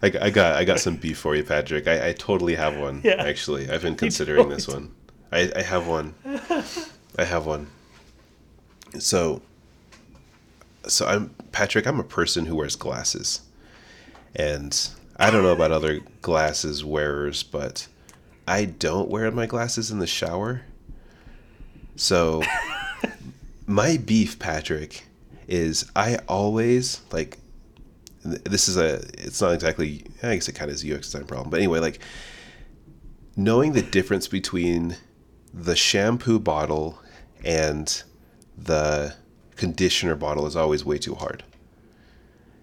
[0.02, 1.88] I, I got I got some beef for you, Patrick.
[1.88, 3.02] I, I totally have one.
[3.04, 3.16] Yeah.
[3.20, 4.94] Actually, I've been considering this one.
[5.32, 6.14] I, I have one.
[7.18, 7.68] I have one.
[8.98, 9.42] So,
[10.88, 11.86] so I'm Patrick.
[11.86, 13.42] I'm a person who wears glasses,
[14.36, 17.88] and I don't know about other glasses wearers, but
[18.48, 20.62] I don't wear my glasses in the shower.
[21.96, 22.44] So,
[23.68, 25.06] my beef, Patrick,
[25.48, 27.38] is I always like
[28.24, 31.26] this is a it's not exactly i guess it kind of is a ux design
[31.26, 32.00] problem but anyway like
[33.36, 34.98] knowing the difference between
[35.54, 37.00] the shampoo bottle
[37.46, 38.04] and
[38.58, 39.16] the
[39.60, 41.44] conditioner bottle is always way too hard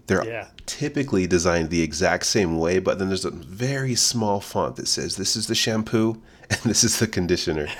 [0.07, 0.47] they're Yeah.
[0.65, 5.15] typically designed the exact same way but then there's a very small font that says
[5.15, 7.67] this is the shampoo and this is the conditioner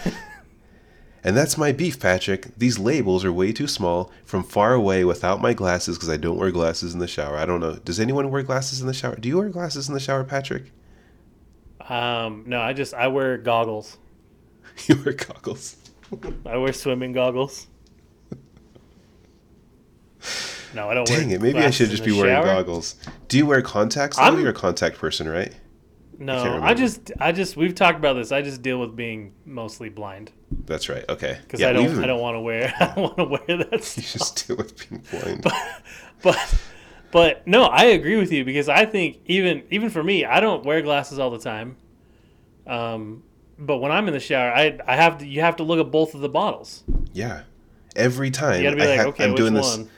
[1.23, 2.58] And that's my beef, Patrick.
[2.58, 4.12] These labels are way too small.
[4.23, 7.36] From far away, without my glasses, because I don't wear glasses in the shower.
[7.36, 7.75] I don't know.
[7.75, 9.15] Does anyone wear glasses in the shower?
[9.17, 10.71] Do you wear glasses in the shower, Patrick?
[11.89, 13.97] Um, no, I just I wear goggles.
[14.88, 15.75] you wear goggles.
[16.45, 17.67] I wear swimming goggles.
[20.77, 21.07] No, I don't.
[21.07, 21.41] Dang wear it!
[21.41, 22.95] Maybe I should just be the wearing goggles.
[23.27, 24.17] Do you wear contacts?
[24.17, 25.53] I'm- You're a contact person, right?
[26.19, 28.31] No, can't I just I just we've talked about this.
[28.31, 30.31] I just deal with being mostly blind
[30.65, 31.05] That's right.
[31.07, 31.37] Okay.
[31.43, 33.57] because Yeah, I don't we've- I don't want to wear I don't want to wear
[33.65, 33.97] that Stuff.
[34.13, 35.45] You just deal with being blind.
[36.23, 36.55] but
[37.11, 40.65] but no, I agree with you because I think even even for me, I don't
[40.65, 41.77] wear glasses all the time.
[42.65, 43.21] Um,
[43.59, 45.91] but when I'm in the shower, I I have to you have to look at
[45.91, 46.83] both of the bottles.
[47.13, 47.43] Yeah.
[47.95, 49.61] Every time You got to be I like, have, okay, I'm which doing one?
[49.83, 49.89] this.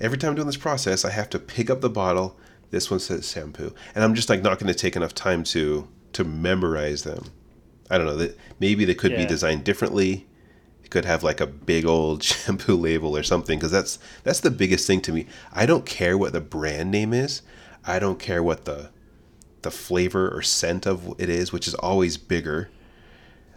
[0.00, 2.36] Every time I'm doing this process, I have to pick up the bottle.
[2.70, 5.88] This one says shampoo, and I'm just like not going to take enough time to
[6.12, 7.24] to memorize them.
[7.90, 10.26] I don't know that maybe they could be designed differently.
[10.84, 14.50] It could have like a big old shampoo label or something because that's that's the
[14.50, 15.26] biggest thing to me.
[15.52, 17.42] I don't care what the brand name is.
[17.86, 18.90] I don't care what the
[19.62, 22.70] the flavor or scent of it is, which is always bigger.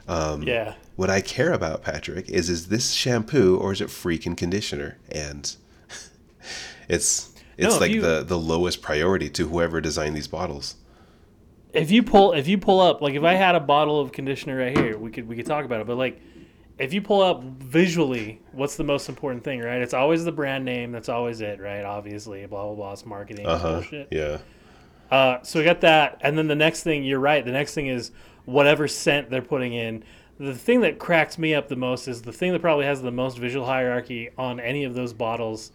[0.07, 4.35] Um, Yeah, What I care about, Patrick, is is this shampoo or is it freaking
[4.35, 4.97] conditioner?
[5.11, 5.55] And
[6.91, 10.75] it's it's No, like you- the the lowest priority to whoever designed these bottles.
[11.73, 14.57] if you pull if you pull up like if I had a bottle of conditioner
[14.57, 15.87] right here, we could we could talk about it.
[15.87, 16.21] But like
[16.79, 19.81] if you pull up visually, what's the most important thing, right?
[19.81, 20.91] It's always the brand name.
[20.91, 21.83] That's always it, right?
[21.83, 22.91] Obviously, blah blah blah.
[22.93, 23.71] It's marketing Uh huh.
[23.73, 24.07] bullshit.
[24.11, 24.37] Yeah.
[25.11, 27.43] Uh, so we got that, and then the next thing, you're right.
[27.43, 28.11] The next thing is
[28.45, 30.03] whatever scent they're putting in.
[30.39, 33.11] The thing that cracks me up the most is the thing that probably has the
[33.11, 35.71] most visual hierarchy on any of those bottles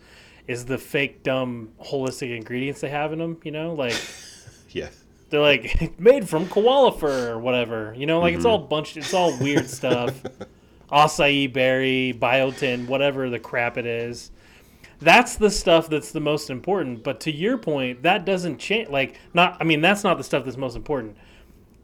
[0.48, 3.38] is the fake dumb holistic ingredients they have in them.
[3.44, 3.94] You know, like
[4.70, 4.88] Yeah.
[5.30, 7.94] they're like made from koala fur or whatever.
[7.96, 8.50] You know, like it's Mm-hmm.
[8.52, 8.96] all bunched.
[8.96, 10.22] It's all weird stuff.
[10.92, 14.30] Acai berry, biotin, whatever the crap it is.
[15.00, 17.02] That's the stuff that's the most important.
[17.02, 18.88] But to your point, that doesn't change.
[18.88, 19.56] Like, not.
[19.60, 21.16] I mean, that's not the stuff that's most important.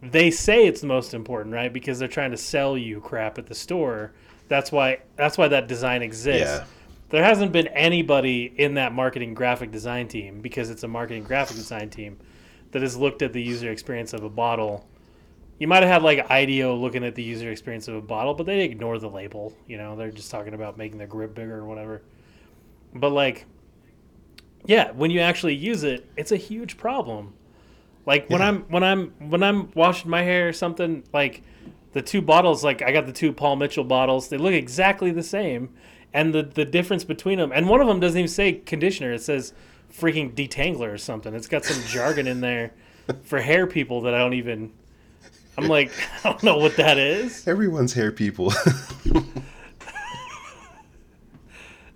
[0.02, 1.72] They say it's the most important, right?
[1.72, 4.12] Because they're trying to sell you crap at the store.
[4.48, 5.00] That's why.
[5.16, 6.60] That's why that design exists.
[6.60, 6.64] Yeah.
[7.12, 11.58] There hasn't been anybody in that marketing graphic design team because it's a marketing graphic
[11.58, 12.18] design team
[12.70, 14.88] that has looked at the user experience of a bottle.
[15.58, 18.46] You might have had like IDEO looking at the user experience of a bottle, but
[18.46, 19.52] they ignore the label.
[19.66, 22.00] You know, they're just talking about making the grip bigger or whatever.
[22.94, 23.44] But like,
[24.64, 27.34] yeah, when you actually use it, it's a huge problem.
[28.06, 28.48] Like when Yeah.
[28.48, 31.42] I'm when I'm when I'm washing my hair or something, like
[31.92, 35.22] the two bottles, like I got the two Paul Mitchell bottles, they look exactly the
[35.22, 35.74] same,
[36.14, 39.22] and the the difference between them, and one of them doesn't even say conditioner; it
[39.22, 39.52] says
[39.92, 41.34] freaking detangler or something.
[41.34, 42.72] It's got some jargon in there
[43.24, 44.72] for hair people that I don't even.
[45.58, 45.90] I'm like,
[46.24, 47.46] I don't know what that is.
[47.46, 48.52] Everyone's hair people.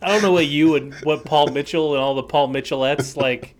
[0.02, 3.54] I don't know what you and what Paul Mitchell and all the Paul Mitchellettes like.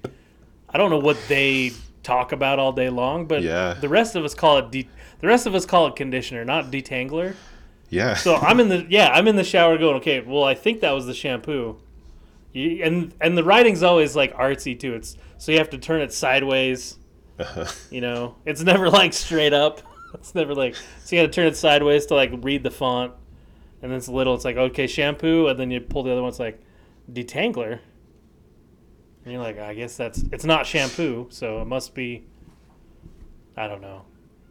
[0.69, 3.75] I don't know what they talk about all day long, but Yeah.
[3.75, 4.89] the rest of us call it de-
[5.21, 7.35] the rest of us call it conditioner, not detangler.
[7.91, 8.15] Yeah.
[8.15, 10.93] So I'm in the yeah, I'm in the shower going, okay, well I think that
[10.93, 11.79] was the shampoo.
[12.53, 14.95] You, and and the writing's always like artsy too.
[14.95, 16.99] It's so you have to turn it sideways.
[17.39, 17.67] Uh-huh.
[17.91, 19.83] You know, it's never like straight up.
[20.15, 23.13] It's never like so you got to turn it sideways to like read the font,
[23.83, 24.35] and then it's little.
[24.35, 26.31] It's like okay, shampoo, and then you pull the other one.
[26.31, 26.63] It's like
[27.13, 27.81] detangler,
[29.25, 32.25] and you're like, I guess that's it's not shampoo, so it must be.
[33.57, 34.05] I don't know.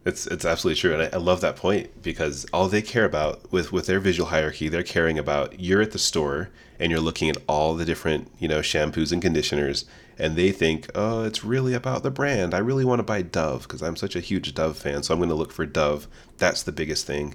[0.05, 3.51] It's it's absolutely true, and I, I love that point because all they care about
[3.51, 7.27] with with their visual hierarchy, they're caring about you're at the store and you're looking
[7.29, 9.85] at all the different you know shampoos and conditioners,
[10.19, 12.53] and they think, oh, it's really about the brand.
[12.53, 15.19] I really want to buy Dove because I'm such a huge Dove fan, so I'm
[15.19, 16.07] going to look for Dove.
[16.37, 17.33] That's the biggest thing.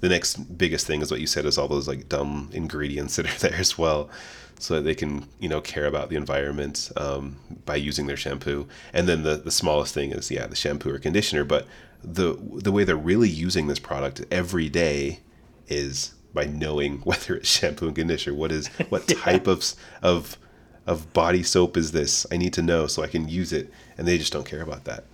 [0.00, 3.34] The next biggest thing is what you said is all those like dumb ingredients that
[3.34, 4.10] are there as well,
[4.58, 8.68] so that they can you know care about the environment um, by using their shampoo.
[8.92, 11.66] And then the the smallest thing is yeah the shampoo or conditioner, but
[12.02, 15.20] the the way they're really using this product every day
[15.68, 18.36] is by knowing whether it's shampoo and conditioner.
[18.36, 20.38] What is what type of of
[20.86, 22.26] of body soap is this?
[22.32, 24.84] I need to know so I can use it, and they just don't care about
[24.84, 25.04] that.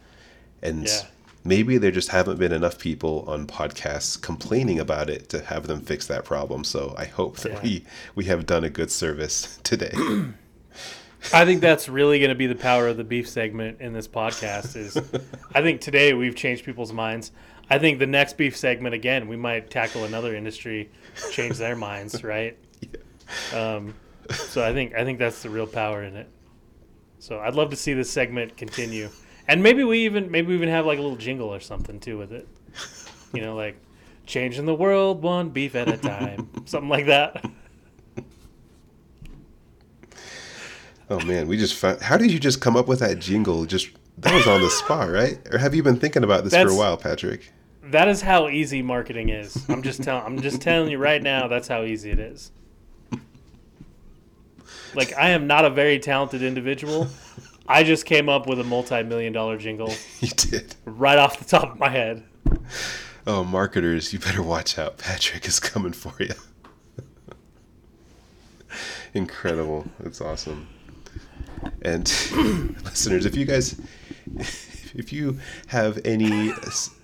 [0.62, 1.02] And Yeah.
[1.44, 5.80] maybe there just haven't been enough people on podcasts complaining about it to have them
[5.80, 6.64] fix that problem.
[6.64, 7.60] So I hope that Yeah.
[7.62, 7.84] we
[8.14, 9.92] we have done a good service today.
[11.32, 14.08] I think that's really going to be the power of the beef segment in this
[14.08, 14.76] podcast.
[14.76, 14.96] Is
[15.54, 17.32] I think today we've changed people's minds.
[17.68, 20.90] I think the next beef segment again, we might tackle another industry,
[21.32, 22.56] change their minds, right?
[23.52, 23.94] Um,
[24.30, 26.28] so I think I think that's the real power in it.
[27.18, 29.08] So I'd love to see this segment continue,
[29.48, 32.18] and maybe we even maybe we even have like a little jingle or something too
[32.18, 32.48] with it.
[33.34, 33.76] You know, like
[34.26, 37.44] changing the world one beef at a time, something like that.
[41.08, 42.00] Oh man, we just found.
[42.02, 43.64] How did you just come up with that jingle?
[43.64, 45.38] Just that was on the spot, right?
[45.52, 47.52] Or have you been thinking about this for a while, Patrick?
[47.84, 49.64] That is how easy marketing is.
[49.68, 50.24] I'm just telling.
[50.24, 51.46] I'm just telling you right now.
[51.46, 52.50] That's how easy it is.
[54.94, 57.08] Like I am not a very talented individual.
[57.68, 60.74] I just came up with a multi-million dollar jingle You did.
[60.84, 62.22] right off the top of my head.
[63.26, 64.98] Oh, marketers, you better watch out.
[64.98, 66.32] Patrick is coming for you.
[69.14, 69.86] Incredible.
[70.00, 70.68] That's awesome.
[71.82, 72.04] And
[72.84, 73.80] listeners, if you guys,
[74.94, 75.38] if you
[75.68, 76.52] have any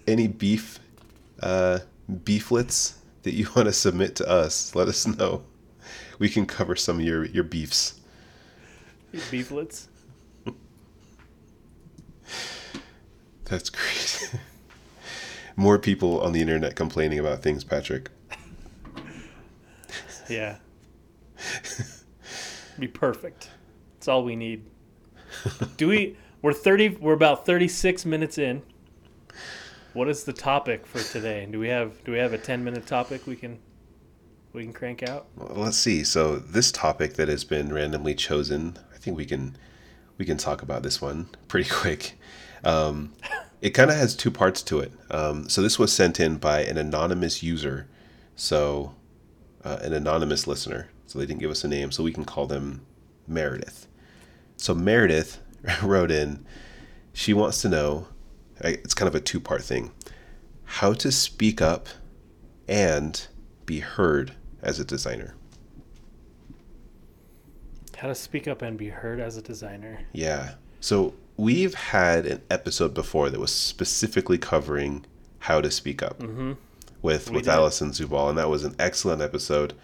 [0.07, 0.79] any beef,
[1.41, 1.81] uh,
[2.11, 5.45] beeflets that you want to submit to us, let us know.
[6.19, 8.01] We can cover some of your your beefs.
[9.13, 9.89] Beeflets.
[13.45, 14.35] That's great.
[15.57, 18.09] More people on the internet complaining about things, Patrick.
[20.29, 20.57] Yeah.
[22.79, 23.51] Be perfect.
[24.03, 24.65] That's all we need.
[25.77, 26.17] Do we?
[26.43, 26.89] We're thirty.
[26.89, 28.63] We're about thirty-six minutes in.
[29.93, 31.47] What is the topic for today?
[31.49, 32.03] Do we have?
[32.03, 33.61] Do we have a ten-minute topic we can?
[34.53, 35.29] We can crank out.
[35.37, 36.03] Well, let's see.
[36.03, 39.57] So this topic that has been randomly chosen, I think we can
[40.19, 42.19] we can talk about this one pretty quick.
[42.65, 43.13] Um,
[43.61, 44.91] it kind of has two parts to it.
[45.13, 47.87] Um, so this was sent in by an anonymous user,
[48.35, 48.97] so
[49.63, 50.91] uh, an anonymous listener.
[51.07, 52.85] So they didn't give us a name, so we can call them
[53.29, 53.87] Meredith.
[54.57, 55.39] So Meredith
[55.83, 56.45] wrote in.
[57.13, 58.07] She wants to know.
[58.61, 59.91] It's kind of a two-part thing.
[60.65, 61.89] How to speak up
[62.69, 63.27] and
[63.67, 65.35] be heard as a designer.
[67.97, 70.01] How to speak up and be heard as a designer.
[70.13, 70.55] Yeah.
[70.81, 75.05] So we've had an episode before that was specifically covering
[75.41, 76.53] how to speak up Mm-hmm.
[77.03, 77.53] with We with did.
[77.53, 79.75] Allison Zubal, and that was an excellent episode.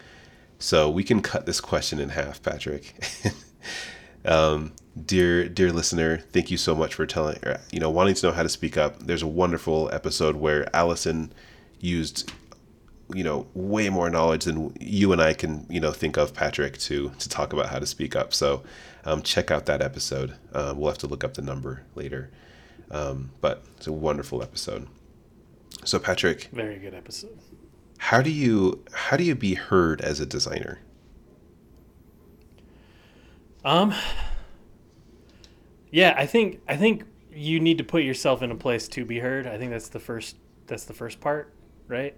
[0.57, 2.93] So we can cut this question in half, Patrick.
[4.29, 4.73] um,
[5.05, 8.31] dear dear listener, thank you so much for telling or, you know wanting to know
[8.33, 8.99] how to speak up.
[8.99, 11.33] There's a wonderful episode where Allison
[11.79, 12.31] used
[13.13, 16.77] you know way more knowledge than you and I can you know think of Patrick
[16.79, 18.33] to to talk about how to speak up.
[18.33, 18.63] So
[19.05, 20.35] um, check out that episode.
[20.53, 22.29] Uh, we'll have to look up the number later,
[22.91, 24.87] um, but it's a wonderful episode.
[25.85, 27.39] So Patrick, Very good episode.
[27.97, 30.79] how do you how do you be heard as a designer?
[33.63, 33.93] Um.
[35.91, 37.03] Yeah, I think I think
[37.33, 39.47] you need to put yourself in a place to be heard.
[39.47, 40.37] I think that's the first
[40.67, 41.53] that's the first part,
[41.87, 42.15] right?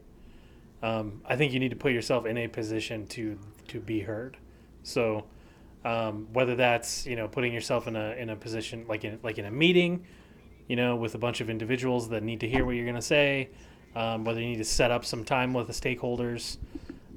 [0.84, 3.40] Um, I think you need to put yourself in a position to
[3.70, 4.38] to be heard.
[4.84, 5.26] So,
[5.86, 9.38] um, whether that's you know putting yourself in a in a position like in like
[9.38, 10.06] in a meeting,
[10.68, 13.02] you know, with a bunch of individuals that need to hear what you're going to
[13.02, 13.50] say,
[13.96, 16.58] um, whether you need to set up some time with the stakeholders,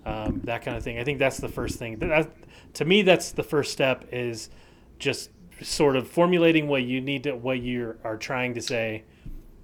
[0.04, 0.98] um, that kind of thing.
[0.98, 1.98] I think that's the first thing.
[1.98, 2.30] That,
[2.74, 4.50] to me, that's the first step is
[4.98, 5.30] just
[5.62, 9.04] sort of formulating what you need to, what you are trying to say,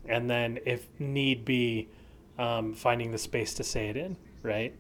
[0.07, 1.89] and then if need be,
[2.39, 4.75] um, finding the space to say it in, right?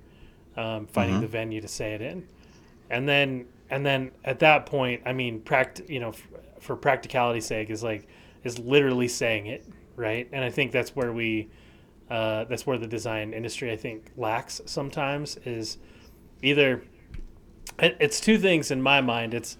[0.56, 2.26] Um, finding the venue to say it in,
[2.88, 6.26] and then and then at that point, I mean, pract, you know, f-
[6.58, 8.08] for practicality's sake, is like
[8.42, 9.64] is literally saying it,
[9.96, 10.28] right?
[10.32, 11.48] And I think that's where we,
[12.10, 15.78] uh, that's where the design industry I think lacks sometimes is
[16.42, 16.89] either it-
[17.80, 19.34] it's two things in my mind.
[19.34, 19.56] It's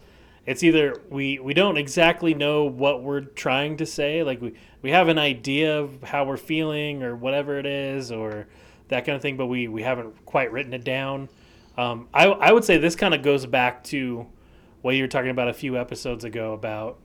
[0.47, 4.91] it's either we we don't exactly know what we're trying to say, like we we
[4.91, 8.47] have an idea of how we're feeling or whatever it is or
[8.89, 11.29] that kind of thing, but we we haven't quite written it down.
[11.77, 14.27] Um, I I would say this kind of goes back to
[14.83, 16.99] what you were talking about a few episodes ago about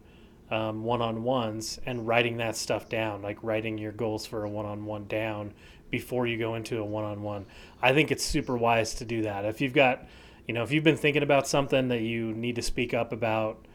[0.49, 5.53] um, one-on-ones and writing that stuff down, like writing your goals for a one-on-one down
[5.91, 7.45] before you go into a one-on-one.
[7.81, 9.43] I think it's super wise to do that.
[9.45, 10.07] If you've got,
[10.47, 13.65] you know, if you've been thinking about something that you need to speak up about,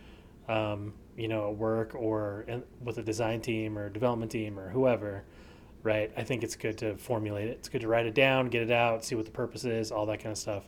[0.49, 4.71] um, you know, at work or in, with a design team or development team or
[4.71, 5.25] whoever,
[5.83, 6.12] right?
[6.16, 7.59] I think it's good to formulate it.
[7.59, 10.07] It's good to write it down, get it out, see what the purpose is, all
[10.07, 10.64] that kind of stuff,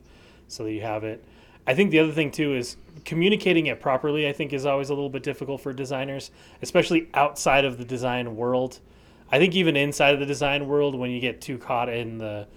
[0.48, 1.24] so that you have it.
[1.66, 4.28] I think the other thing too is communicating it properly.
[4.28, 6.30] I think is always a little bit difficult for designers,
[6.60, 8.80] especially outside of the design world.
[9.30, 12.48] I think even inside of the design world, when you get too caught in the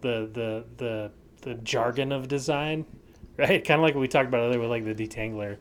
[0.00, 1.10] the the the,
[1.42, 2.84] the jargon of design,
[3.36, 3.64] right?
[3.64, 5.56] Kind of like what we talked about earlier with like the detangler.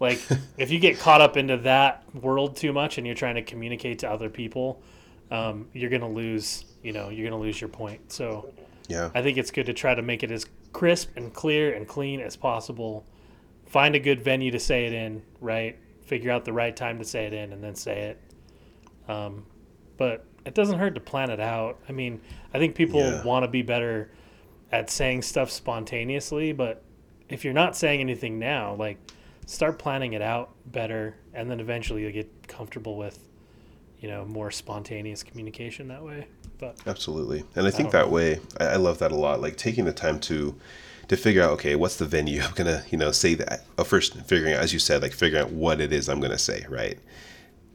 [0.00, 0.20] Like
[0.58, 4.00] if you get caught up into that world too much and you're trying to communicate
[4.00, 4.82] to other people,
[5.30, 6.64] um, you're gonna lose.
[6.82, 8.10] You know, you're gonna lose your point.
[8.12, 8.52] So
[8.88, 9.10] Yeah.
[9.14, 12.20] I think it's good to try to make it as crisp and clear and clean
[12.20, 13.04] as possible.
[13.66, 15.78] Find a good venue to say it in, right?
[16.04, 19.10] Figure out the right time to say it in, and then say it.
[19.10, 19.46] Um,
[19.96, 21.78] but it doesn't hurt to plan it out.
[21.88, 22.20] I mean,
[22.52, 23.22] I think people Yeah.
[23.22, 24.10] want to be better
[24.72, 26.82] at saying stuff spontaneously, but
[27.28, 28.98] if you're not saying anything now, like
[29.46, 33.18] start planning it out better, and then eventually you'll get comfortable with,
[34.00, 36.26] you know, more spontaneous communication that way.
[36.58, 38.12] But Absolutely, and I think don't that know.
[38.14, 39.40] way, I, I love that a lot.
[39.40, 40.54] Like taking the time to
[41.08, 43.64] to figure out, okay, what's the venue I'm gonna, you know, say that.
[43.76, 46.38] Oh, first figuring out, as you said, like figuring out what it is I'm gonna
[46.38, 46.98] say, right?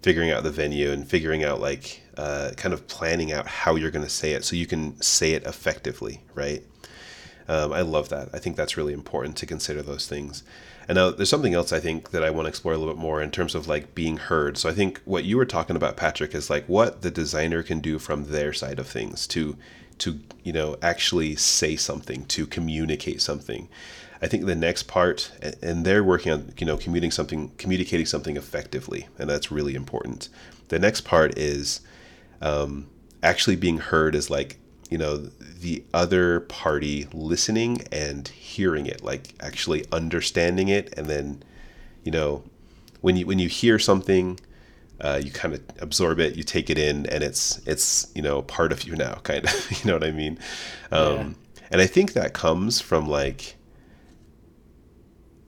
[0.02, 3.92] Figuring out the venue and figuring out like uh, kind of planning out how you're
[3.92, 6.64] gonna say it so you can say it effectively, right?
[7.48, 8.30] Um, I love that.
[8.34, 10.44] I think that's really important to consider those things.
[10.88, 13.02] And now there's something else I think that I want to explore a little bit
[13.02, 14.58] more in terms of like being heard.
[14.58, 17.80] So I think what you were talking about, Patrick, is like what the designer can
[17.80, 19.58] do from their side of things to
[20.00, 23.68] to you know actually say something, to communicate something.
[24.22, 25.32] I think the next part,
[25.62, 30.30] and they're working on you know communicating something, communicating something effectively, and that's really important.
[30.70, 31.82] The next part is
[32.42, 32.88] um,
[33.24, 34.58] actually being heard is like
[34.90, 40.94] you know the other party listening and hearing it like actually understanding it.
[40.98, 41.44] And then
[42.04, 42.44] you know
[43.02, 44.40] when you when you hear something
[45.00, 48.42] uh, you kind of absorb it you take it in and it's it's you know
[48.42, 50.40] part of you now kind of you know what i mean?
[50.92, 51.36] Um,
[51.70, 53.58] and i think that comes from like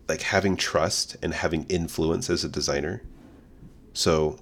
[0.09, 3.03] like having trust and having influence as a designer.
[3.93, 4.39] So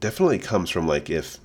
[0.00, 1.38] definitely comes from like if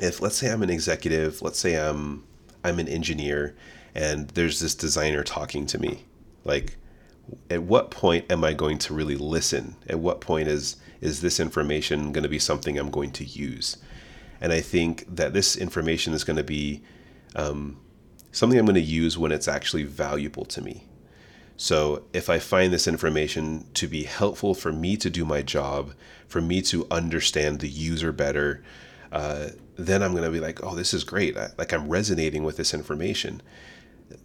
[0.00, 2.24] if let's say I'm an executive, let's say I'm
[2.62, 3.54] I'm an engineer
[3.94, 6.04] and there's this designer talking to me,
[6.44, 6.76] like
[7.48, 9.76] at what point am I going to really listen?
[9.88, 13.76] At what point is is this information going to be something I'm going to use?
[14.40, 16.82] And I think that this information is going to be
[17.36, 17.78] um,
[18.32, 20.84] something I'm going to use when it's actually valuable to me.
[21.56, 25.94] So if I find this information to be helpful for me to do my job,
[26.26, 28.62] for me to understand the user better,
[29.14, 31.36] uh, then I'm going to be like, oh, this is great.
[31.36, 33.40] I, like I'm resonating with this information.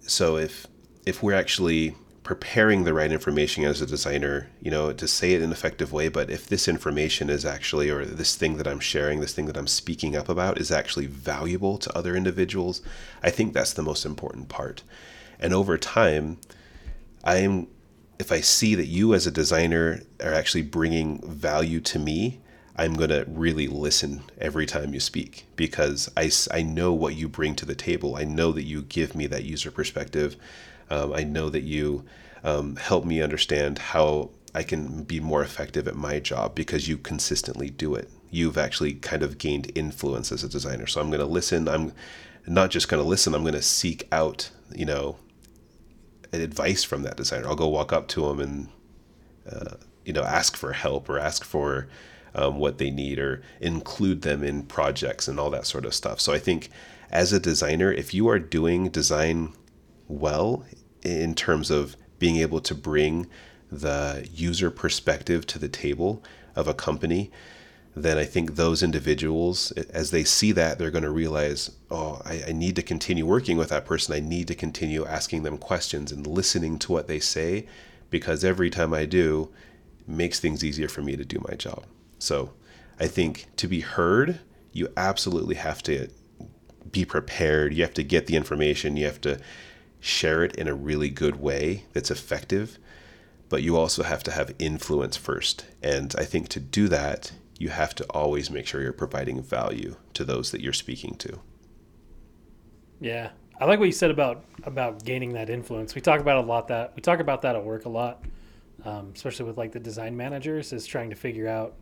[0.02, 0.68] So if
[1.06, 5.38] if we're actually preparing the right information as a designer, you know, to say it
[5.38, 8.80] in an effective way, but if this information is actually, or this thing that I'm
[8.80, 12.82] sharing, this thing that I'm speaking up about is actually valuable to other individuals,
[13.24, 14.84] I think that's the most important part.
[15.40, 16.40] And over time,
[17.24, 17.68] I am
[18.20, 22.42] if I see that you as a designer are actually bringing value to me,
[22.80, 27.27] I'm going to really listen every time you speak because I, I know what you
[27.27, 28.15] bring to the table.
[28.15, 30.38] I know that you give me that user perspective.
[30.89, 32.05] Um, I know that you
[32.41, 36.97] um, help me understand how I can be more effective at my job because you
[36.97, 38.09] consistently do it.
[38.32, 40.88] You've actually kind of gained influence as a designer.
[40.88, 41.67] So I'm going to listen.
[41.67, 41.91] I'm
[42.47, 45.17] not just going to listen, I'm going to seek out, you know,
[46.32, 47.49] advice from that designer.
[47.49, 48.69] I'll go walk up to him and
[49.51, 49.75] uh,
[50.05, 51.88] you know ask for help or ask for
[52.36, 56.19] um, what they need or include them in projects and all that sort of stuff.
[56.19, 56.69] So I think
[57.11, 59.53] as a designer, if you are doing design
[60.07, 60.65] well
[61.01, 63.27] in terms of being able to bring
[63.71, 66.23] the user perspective to the table
[66.55, 67.32] of a company,
[67.95, 72.43] then I think those individuals, as they see that, they're going to realize, oh, I,
[72.49, 74.13] I need to continue working with that person.
[74.13, 77.67] I need to continue asking them questions and listening to what they say,
[78.09, 79.49] because every time I do,
[80.07, 81.86] makes things easier for me to do my job.
[82.20, 82.53] So
[82.99, 84.39] I think to be heard,
[84.72, 86.09] you absolutely have to
[86.91, 87.74] be prepared.
[87.74, 88.97] You have to get the information.
[88.97, 89.39] You have to
[89.99, 92.78] share it in a really good way that's effective.
[93.47, 95.65] But you also have to have influence first.
[95.82, 99.95] And I think to do that, you have to always make sure you're providing value
[100.13, 101.39] to those that you're speaking to.
[103.01, 105.95] Yeah, I like what you said about about gaining that influence.
[105.95, 108.24] We talk about a lot that we talk about that at work a lot,
[108.86, 111.76] um, especially with like the design managers, is trying to figure out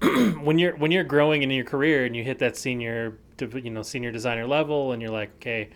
[0.40, 3.82] when you're when you're growing in your career and you hit that senior you know
[3.82, 5.70] senior designer level and you're like okay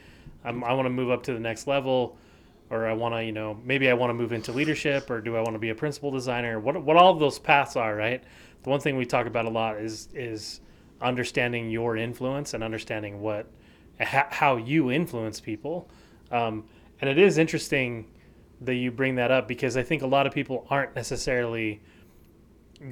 [0.45, 2.17] I'm, i want to move up to the next level
[2.71, 5.37] or i want to you know maybe i want to move into leadership or do
[5.37, 6.61] i want to be a principal designer?
[6.61, 8.23] What, what all those paths are right?
[8.63, 10.61] The one thing we talk about a lot is is
[11.01, 13.47] understanding your influence and understanding what
[14.01, 15.89] how you influence people.
[16.31, 16.65] Um,
[17.01, 18.07] and it is interesting
[18.61, 21.81] that you bring that up because i think a lot of people aren't necessarily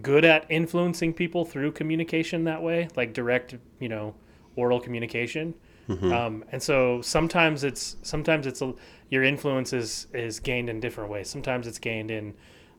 [0.02, 4.14] good at influencing people through communication that way, like direct, you know,
[4.56, 5.54] oral communication.
[6.12, 8.74] Um, and so sometimes it's sometimes it's a,
[9.10, 11.30] your influence is is gained in different ways.
[11.30, 12.34] Sometimes it's gained in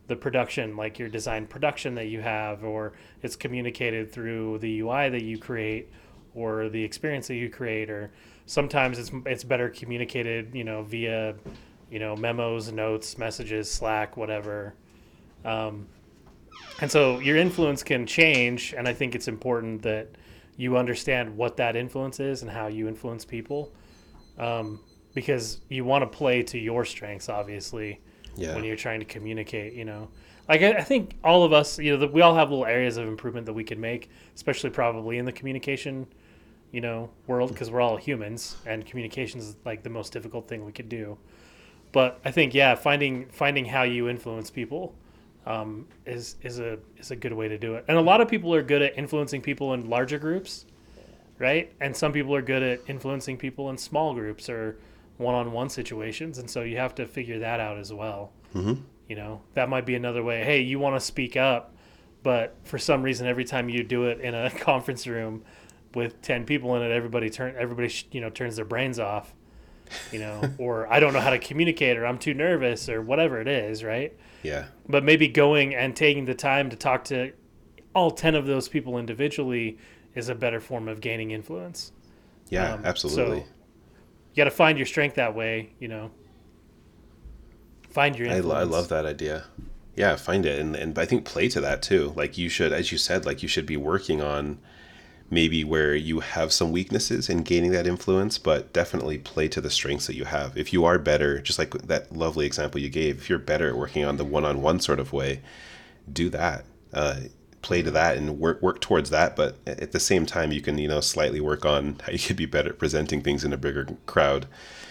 [0.08, 5.10] the production, like your design production that you have, or it's communicated through the UI
[5.10, 5.90] that you create,
[6.34, 8.12] or the experience that you create, or
[8.46, 11.36] sometimes it's it's better communicated, you know, via,
[11.90, 14.74] you know, memos, notes, messages, Slack, whatever.
[15.46, 15.88] Um,
[16.82, 20.10] and so your influence can change, and I think it's important that
[20.58, 23.72] you understand what that influence is and how you influence people.
[24.38, 24.80] Um,
[25.14, 28.00] because you want to play to your strengths, obviously,
[28.36, 28.54] Yeah.
[28.54, 30.10] when you're trying to communicate, you know.
[30.48, 32.98] Like, I, I think all of us, you know, the, we all have little areas
[32.98, 36.06] of improvement that we could make, especially probably in the communication,
[36.72, 40.64] you know, world, because we're all humans and communication is like the most difficult thing
[40.66, 41.18] we could do.
[41.92, 44.94] But I think, yeah, finding finding how you influence people
[45.48, 47.86] um, is is a is a good way to do it.
[47.88, 50.66] And a lot of people are good at influencing people in larger groups,
[51.40, 51.72] right?
[51.80, 54.78] And some people are good at influencing people in small groups or
[55.18, 56.38] one-on-one situations.
[56.38, 58.32] And so you have to figure that out as well.
[58.54, 58.82] Mhm.
[59.08, 60.44] You know, that might be another way.
[60.44, 61.74] Hey, you want to speak up,
[62.24, 65.44] but for some reason, every time you do it in a conference room
[65.96, 69.34] with ten people in it, everybody turn everybody you know turns their brains off.
[70.12, 73.40] You know, or I don't know how to communicate, or I'm too nervous, or whatever
[73.40, 74.12] it is, right?
[74.48, 74.66] Yeah.
[74.88, 77.32] but maybe going and taking the time to talk to
[77.94, 79.78] all 10 of those people individually
[80.16, 81.92] is a better form of gaining influence.
[82.50, 82.74] Yeah.
[82.76, 83.40] Um, absolutely.
[83.42, 83.46] so-
[84.34, 86.12] You got to find your strength that way, you know.
[87.90, 88.54] Find your I, influence.
[88.54, 89.46] lo- I love that idea.
[89.96, 92.14] Yeah, find it, and and I think play to that too.
[92.16, 94.60] Like you should, as you said, like you should be working on
[95.30, 99.70] maybe where you have some weaknesses in gaining that influence, but definitely play to the
[99.70, 100.58] strengths that you have.
[100.58, 103.78] If you are better, just like that lovely example you gave, if you're better at
[103.78, 105.42] working on the one-on-one sort of way,
[106.12, 106.64] do that.
[106.94, 107.22] Uh,
[107.62, 109.36] play to that and work work towards that.
[109.36, 112.38] But at the same time, you can you know slightly work on how you could
[112.38, 114.46] be better at presenting things in a bigger crowd,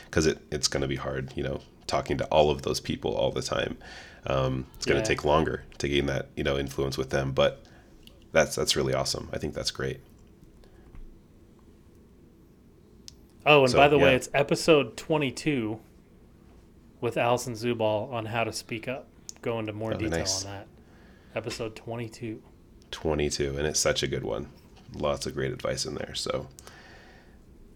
[0.06, 1.32] because it it's going to be hard.
[1.34, 3.78] You know, talking to all of those people all the time.
[4.26, 5.14] Um, it's going to Yeah.
[5.14, 7.62] take longer to gain that you know influence with them, but
[8.32, 9.30] that's that's really awesome.
[9.32, 10.00] I think that's great.
[13.46, 15.78] Oh, and So, by the way, it's episode 22
[17.00, 19.06] with Allison Zubal on how to speak up.
[19.40, 20.44] Go into more Oh, detail nice.
[20.44, 20.66] on that.
[21.34, 22.42] Episode 22.
[22.92, 24.48] 22 and it's such a good one
[24.94, 26.46] lots of great advice in there so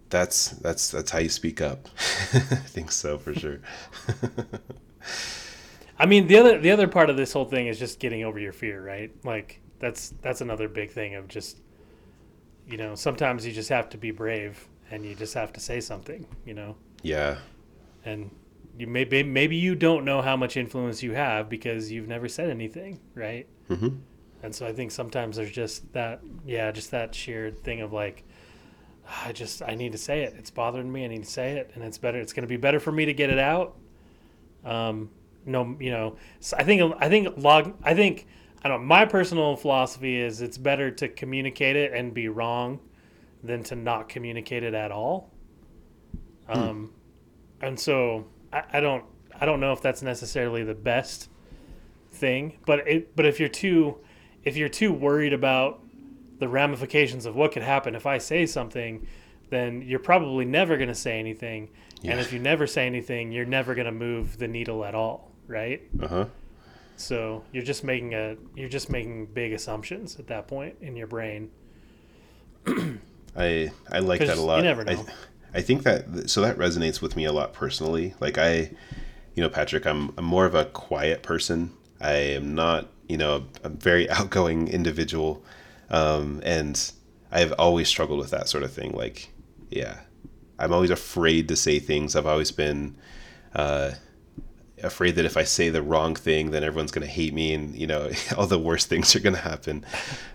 [0.09, 1.89] that's that's that's how you speak up
[2.33, 3.59] i think so for sure
[5.99, 8.39] I mean, the other the other part of this whole thing is just getting over
[8.39, 9.13] your fear, right?
[9.23, 11.59] Like that's that's another big thing of just
[12.67, 15.81] you know, sometimes you just have to be brave and you just have to say
[15.81, 16.77] something, you know.
[17.03, 17.39] yeah
[18.05, 18.31] And
[18.79, 22.51] you maybe maybe you don't know how much influence you have because you've never said
[22.51, 23.47] anything, right?
[23.69, 23.89] hmm
[24.43, 28.25] And so I think sometimes there's just that yeah, just that sheer thing of like
[29.25, 30.35] I just I need to say it.
[30.39, 31.05] It's bothering me.
[31.05, 32.19] I need to say it, and it's better.
[32.19, 33.77] It's going to be better for me to get it out.
[34.65, 35.11] Um,
[35.47, 37.75] no, you know, so I think I think log.
[37.83, 38.27] I think
[38.63, 38.83] I don't.
[38.83, 42.79] know, My personal philosophy is it's better to communicate it and be wrong
[43.43, 45.31] than to not communicate it at all.
[46.49, 46.93] Um,
[47.61, 49.05] and so I, I don't
[49.41, 51.29] I don't know if that's necessarily the best
[52.13, 53.99] thing, but it but if you're too
[54.45, 55.83] if you're too worried about
[56.39, 59.07] the ramifications of what could happen if I say something,
[59.51, 61.69] then you're probably never going to say anything.
[62.01, 62.13] Yeah.
[62.13, 65.31] And if you never say anything, you're never going to move the needle at all,
[65.47, 65.83] right?
[66.03, 66.27] uh-huh
[66.97, 71.07] So you're just making a you're just making big assumptions at that point in your
[71.07, 71.51] brain.
[73.37, 74.63] i i like that a you lot.
[74.63, 75.07] never know.
[75.55, 78.15] I, I think that so that resonates with me a lot personally.
[78.21, 78.71] Like i
[79.35, 81.73] you know patrick i'm i'm more of a quiet person.
[82.01, 85.45] I am not you know a, a very outgoing individual.
[85.91, 86.93] Um and
[87.33, 88.93] i've always struggled with that sort of thing.
[88.93, 89.31] Like
[89.71, 90.01] yeah
[90.59, 92.15] i'm always afraid to say things.
[92.17, 92.97] I've always been
[93.55, 93.93] uh
[94.83, 97.75] afraid that if I say the wrong thing, then everyone's going to hate me and,
[97.75, 99.85] you know, all the worst things are going to happen.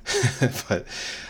[0.69, 0.85] but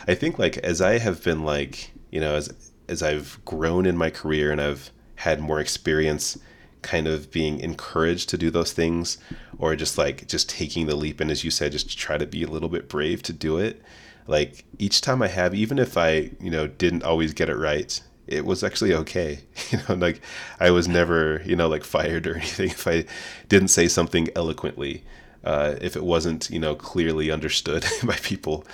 [0.08, 2.54] I think like as I have been like, you know, as
[2.88, 6.38] as I've grown in my career and I've had more experience
[6.82, 9.18] kind of being encouraged to do those things
[9.58, 12.44] or just like just taking the leap and as you said just try to be
[12.44, 13.82] a little bit brave to do it
[14.28, 18.02] like each time i have even if i you know didn't always get it right
[18.28, 19.40] it was actually okay.
[19.72, 20.22] You know like
[20.60, 23.06] i was never you know like fired or anything if i
[23.50, 25.04] didn't say something eloquently
[25.44, 28.66] uh, if it wasn't you know clearly understood by people.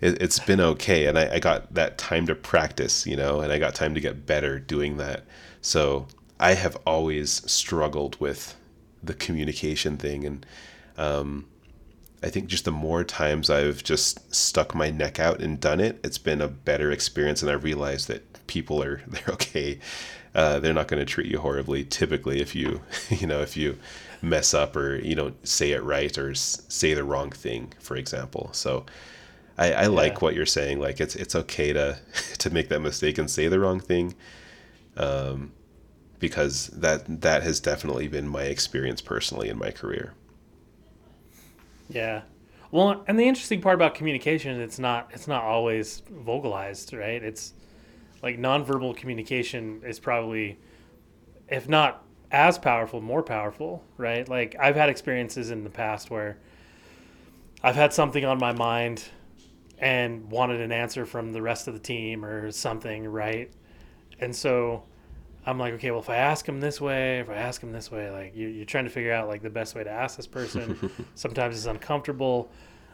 [0.00, 3.52] It, it's been okay and I, I got that time to practice you know and
[3.52, 5.24] i got time to get better doing that.
[5.60, 6.06] So
[6.38, 8.56] i have always struggled with
[9.02, 10.46] the communication thing and
[10.98, 11.46] um,
[12.22, 15.98] I think just the more times I've just stuck my neck out and done it,
[16.04, 19.78] it's been a better experience, and I realized that people are they're okay.
[20.34, 21.84] Uh, they're not going to treat you horribly.
[21.84, 23.78] Typically, if you you know if you
[24.22, 27.96] mess up or you don't say it right or s- say the wrong thing, for
[27.96, 28.50] example.
[28.52, 28.84] So
[29.56, 30.78] I, I like what you're saying.
[30.78, 31.98] Like it's it's okay to
[32.38, 34.14] to make that mistake and say the wrong thing,
[34.96, 35.52] um,
[36.18, 40.14] because that that has definitely been my experience personally in my career.
[41.90, 42.22] Yeah.
[42.70, 47.22] Well, and the interesting part about communication, it's not it's not always vocalized, right?
[47.22, 47.54] It's
[48.22, 50.58] like nonverbal communication is probably,
[51.48, 54.28] if not as powerful, more powerful, right?
[54.28, 56.38] Like I've had experiences in the past where
[57.62, 59.04] I've had something on my mind
[59.78, 63.50] and wanted an answer from the rest of the team or something, right?
[64.20, 64.84] And so
[65.46, 67.90] I'm like, okay, well, if I ask him this way, if I ask him this
[67.90, 70.26] way, like you, you're trying to figure out like the best way to ask this
[70.26, 70.90] person.
[71.14, 72.50] Sometimes it's uncomfortable,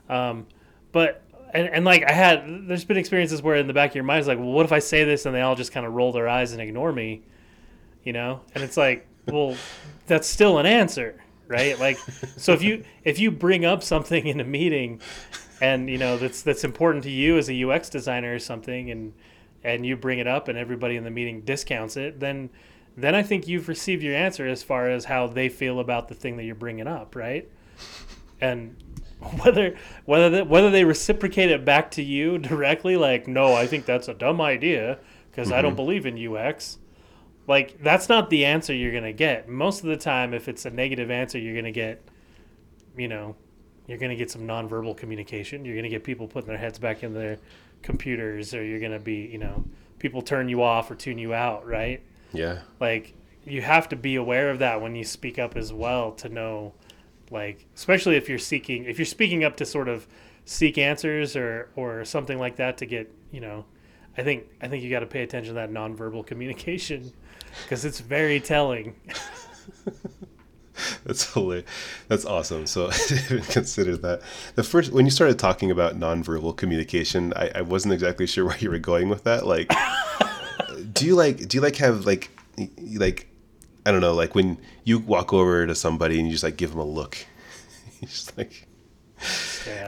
[0.09, 0.47] um,
[0.93, 1.23] but
[1.53, 4.21] and, and like I had, there's been experiences where in the back of your mind
[4.21, 6.13] is like, well, what if I say this and they all just kind of roll
[6.13, 7.23] their eyes and ignore me,
[8.05, 8.41] you know?
[8.55, 9.57] And it's like, well,
[10.07, 11.79] that's still an answer, right?
[11.79, 11.99] Like,
[12.37, 15.01] so if you if you bring up something in a meeting,
[15.61, 19.13] and you know that's that's important to you as a UX designer or something, and
[19.67, 22.49] and you bring it up and everybody in the meeting discounts it, then
[22.97, 26.15] then I think you've received your answer as far as how they feel about the
[26.15, 27.51] thing that you're bringing up, right?
[28.41, 28.77] And
[29.43, 33.85] whether whether they, whether they reciprocate it back to you directly, like no, I think
[33.85, 34.99] that's a dumb idea
[35.31, 35.59] because mm-hmm.
[35.59, 35.77] I don't mm-hmm.
[35.77, 36.79] believe in UX.
[37.49, 39.49] Like that's not the answer you're gonna get.
[39.49, 42.03] Most of the time, if it's a negative answer, you're gonna get,
[42.97, 43.35] you know,
[43.89, 45.65] you're gonna get some nonverbal communication.
[45.65, 47.39] You're gonna get people putting their heads back in their
[47.87, 49.65] computers, or you're gonna be, you know,
[49.99, 52.03] people turn you off or tune you out, right?
[52.33, 52.59] Yeah.
[52.81, 53.15] Like
[53.47, 56.75] you have to be aware of that when you speak up as well to know,
[57.31, 60.07] like, especially if you're seeking, if you're speaking up to sort of
[60.45, 63.65] seek answers or or something like that to get, you know,
[64.19, 67.13] I think I think you got to pay attention to that nonverbal communication
[67.63, 68.97] because it's very telling.
[71.07, 71.67] That's hilarious.
[72.09, 72.67] That's awesome.
[72.67, 74.23] So I didn't consider that.
[74.57, 78.59] The first when you started talking about nonverbal communication, I, I wasn't exactly sure where
[78.59, 79.47] you were going with that.
[79.47, 79.73] Like,
[80.93, 82.31] do you like do you like have like
[82.95, 83.29] like
[83.87, 86.71] I don't know like when you walk over to somebody and you just like give
[86.71, 87.17] them a look,
[88.01, 88.67] you just like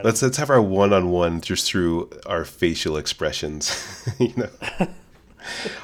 [0.05, 4.49] let's let's have our one on one just through our facial expressions, you know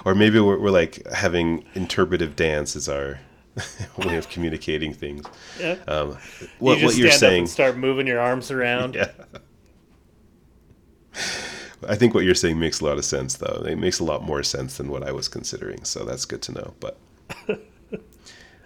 [0.05, 3.19] or maybe we're, we're like having interpretive dance as our
[3.99, 5.25] way of communicating things.
[5.61, 5.77] Yeah.
[5.87, 6.19] Um,
[6.59, 7.47] what, you what you're saying.
[7.47, 8.97] start moving your arms around.
[9.05, 9.11] Yeah.
[11.87, 13.63] I think what you're saying makes a lot of sense, though.
[13.65, 16.53] It makes a lot more sense than what I was considering, so that's good to
[16.53, 16.75] know.
[16.81, 16.99] But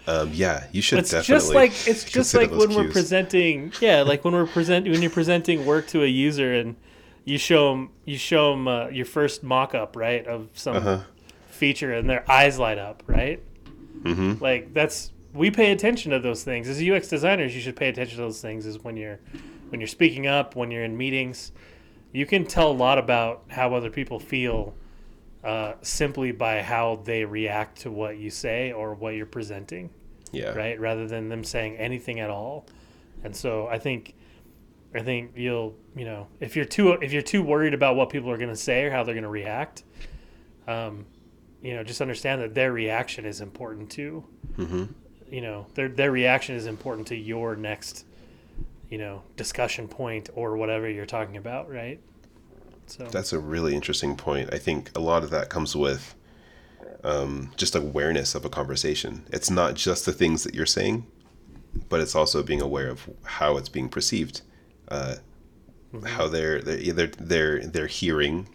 [0.07, 1.35] um, yeah, you should it's definitely.
[1.35, 2.77] Just like it's just like when cues.
[2.77, 3.73] we're presenting.
[3.83, 6.77] Yeah, like when we're present when you're presenting work to a user and
[7.29, 11.01] you show them you show them uh, your first mock-up right of some uh-huh.
[11.49, 13.43] feature and their eyes light up right
[14.03, 14.43] mm-hmm.
[14.43, 16.69] like that's we pay attention to those things.
[16.69, 19.21] As ux designers you should pay attention to those things is when you're
[19.69, 21.53] when you're speaking up when you're in meetings.
[22.11, 24.75] You can tell a lot about how other people feel
[25.45, 29.91] uh, simply by how they react to what you say or what you're presenting
[30.33, 30.51] yeah.
[30.51, 30.79] right?
[30.81, 32.67] Rather than them saying anything at all.
[33.25, 34.15] And so i think
[34.95, 38.31] I think you'll you know if you're too if you're too worried about what people
[38.31, 39.85] are going to say or how they're going to react,
[40.67, 41.05] um,
[41.63, 44.25] you know, just understand that their reaction is important too.
[44.57, 44.85] Mm-hmm.
[45.31, 48.07] You know, their their reaction is important to your next,
[48.89, 52.01] you know, discussion point or whatever you're talking about, right?
[52.87, 54.53] So that's a really interesting point.
[54.53, 56.15] I think a lot of that comes with
[57.05, 59.27] um, just awareness of a conversation.
[59.31, 61.07] It's not just the things that you're saying,
[61.91, 64.41] but it's also being aware of how it's being perceived
[64.91, 65.17] uh,
[65.93, 66.07] mm-hmm.
[66.07, 68.49] how they're they're either they're they're hearing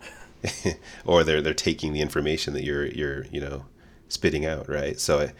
[1.05, 3.65] or they're they're taking the information that you're you're you know
[4.09, 4.99] spitting out right?
[4.99, 5.33] So I,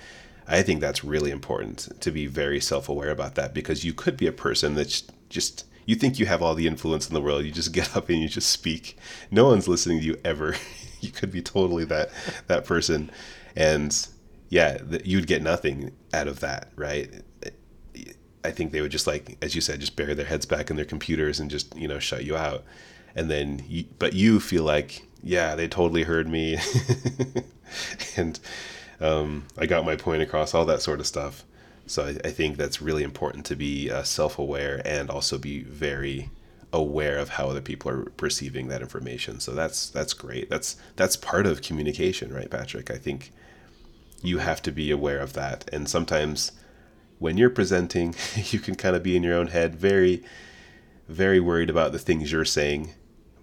[0.60, 4.28] I think that's really important to be very self-aware about that because you could be
[4.28, 7.46] a person that's just you think you have all the influence in the world.
[7.46, 8.98] You just get up and you just speak.
[9.32, 10.56] No one's listening to you ever.
[11.02, 12.12] You could be totally that
[12.48, 13.12] that person.
[13.58, 14.08] And
[14.48, 17.12] yeah you'd get nothing out of that right?
[18.44, 20.76] I think they would just like, as you said, just bury their heads back in
[20.76, 22.64] their computers and just you know shut you out.
[23.16, 26.58] And then, you, but you feel like, yeah, they totally heard me,
[28.18, 28.40] and
[29.00, 31.44] um, I got my point across, all that sort of stuff.
[31.86, 36.30] So I, I think that's really important to be uh, self-aware and also be very
[36.72, 39.40] aware of how other people are perceiving that information.
[39.40, 40.50] So that's that's great.
[40.50, 42.90] That's that's part of communication, right, Patrick?
[42.90, 43.32] I think
[44.22, 46.54] you have to be aware of that, and sometimes
[47.20, 50.24] when you're presenting, you can kind of be in your own head, very,
[51.08, 52.94] very worried about the things you're saying.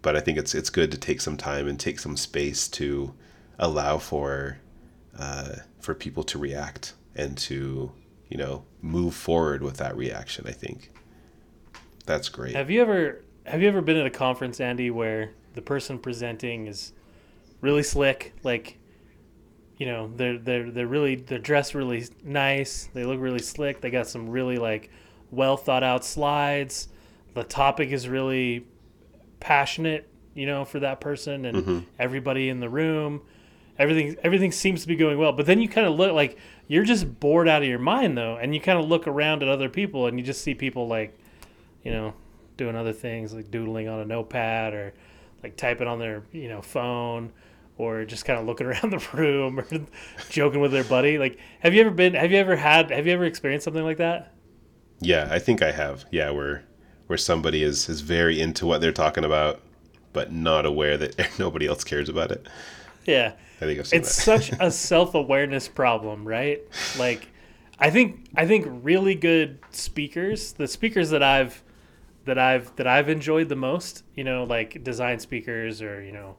[0.02, 3.14] But I think it's it's good to take some time and take some space to
[3.58, 4.58] allow for
[5.18, 7.92] uh, for people to react and to
[8.28, 10.46] you know move forward with that reaction.
[10.46, 10.92] I think
[12.06, 12.54] that's great.
[12.54, 16.66] Have you ever have you ever been at a conference, Andy, where the person presenting
[16.66, 16.92] is
[17.60, 18.78] really slick, like
[19.76, 22.88] you know they're they're they're really they're dressed really nice.
[22.94, 23.80] They look really slick.
[23.80, 24.90] They got some really like
[25.30, 26.88] well thought out slides.
[27.34, 28.66] the topic is really
[29.40, 31.78] passionate, you know, for that person and Mm-hmm.
[31.98, 33.22] everybody in the room.
[33.78, 35.32] Everything everything seems to be going well.
[35.32, 36.36] But then you kind of look like
[36.68, 39.48] you're just bored out of your mind though, and you kind of look around at
[39.48, 41.18] other people and you just see people like,
[41.82, 42.12] you know,
[42.58, 44.92] doing other things like doodling on a notepad or
[45.42, 47.32] like typing on their, you know, phone
[47.78, 49.66] or just kind of looking around the room or
[50.28, 51.16] joking with their buddy.
[51.16, 53.96] Like, have you ever been have you ever had have you ever experienced something like
[53.96, 54.34] that?
[55.00, 56.04] Yeah, I think I have.
[56.10, 56.64] Yeah, where
[57.10, 59.60] where somebody is is very into what they're talking about,
[60.12, 62.46] but not aware that nobody else cares about it.
[63.04, 63.32] Yeah.
[63.60, 64.42] I think I've seen it's that.
[64.42, 66.62] such a self-awareness problem right
[66.98, 67.28] like
[67.78, 71.62] i think i think really good speakers the speakers that i've
[72.24, 76.36] that i've that i've enjoyed the most you know like design speakers or you know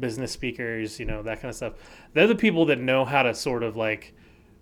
[0.00, 1.74] business speakers you know that kind of stuff
[2.14, 4.14] they're the people that know how to sort of like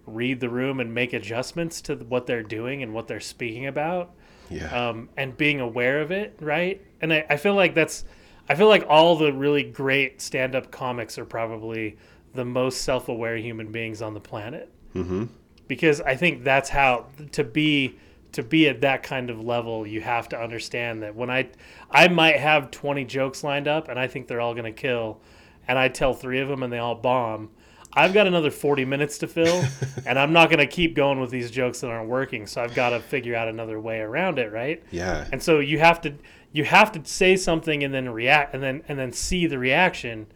[0.05, 4.13] read the room and make adjustments to what they're doing and what they're speaking about
[4.53, 4.89] yeah.
[4.89, 6.81] um, and being aware of it, right?
[7.01, 8.05] And I, I feel like that's,
[8.49, 11.97] I feel like all the really great stand-up comics are probably
[12.35, 14.71] the most self-aware human beings on the planet.
[14.95, 15.25] mm-hmm.
[15.69, 17.97] Because I think that's how to be
[18.33, 21.49] to be at that kind of level, you have to understand that when I
[21.91, 25.21] I might have 20 jokes lined up and I think they're all going to kill
[25.69, 27.51] and I tell 3 of them and they all bomb.
[27.95, 29.65] I've got another 40 minutes to fill
[30.07, 32.47] and I'm not going to keep going with these jokes that aren't working.
[32.47, 34.83] So I've got to figure out another way around it, right?
[34.91, 35.27] Yeah.
[35.33, 36.15] And so you have to
[36.53, 40.27] you have to say something and then react and then and then see the reaction.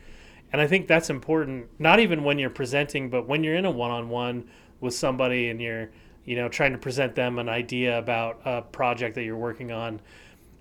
[0.53, 3.71] And I think that's important not even when you're presenting but when you're in a
[3.71, 4.49] one-on-one
[4.81, 5.91] with somebody and you're
[6.25, 10.01] you know trying to present them an idea about a project that you're working on.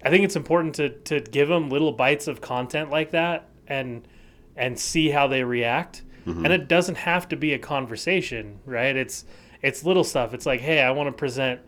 [0.04, 4.08] I think it's important to to give them little bites of content like that and
[4.56, 6.04] and see how they react.
[6.26, 6.46] Mm-hmm.
[6.46, 8.96] And it doesn't have to be a conversation, right?
[8.96, 9.26] It's
[9.62, 10.34] it's little stuff.
[10.34, 11.62] It's like, "Hey, I want to present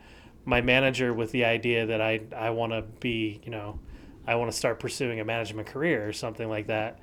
[0.46, 3.80] my manager with the idea that I I want to be, you know,
[4.26, 7.00] I want to start pursuing a management career or something like that.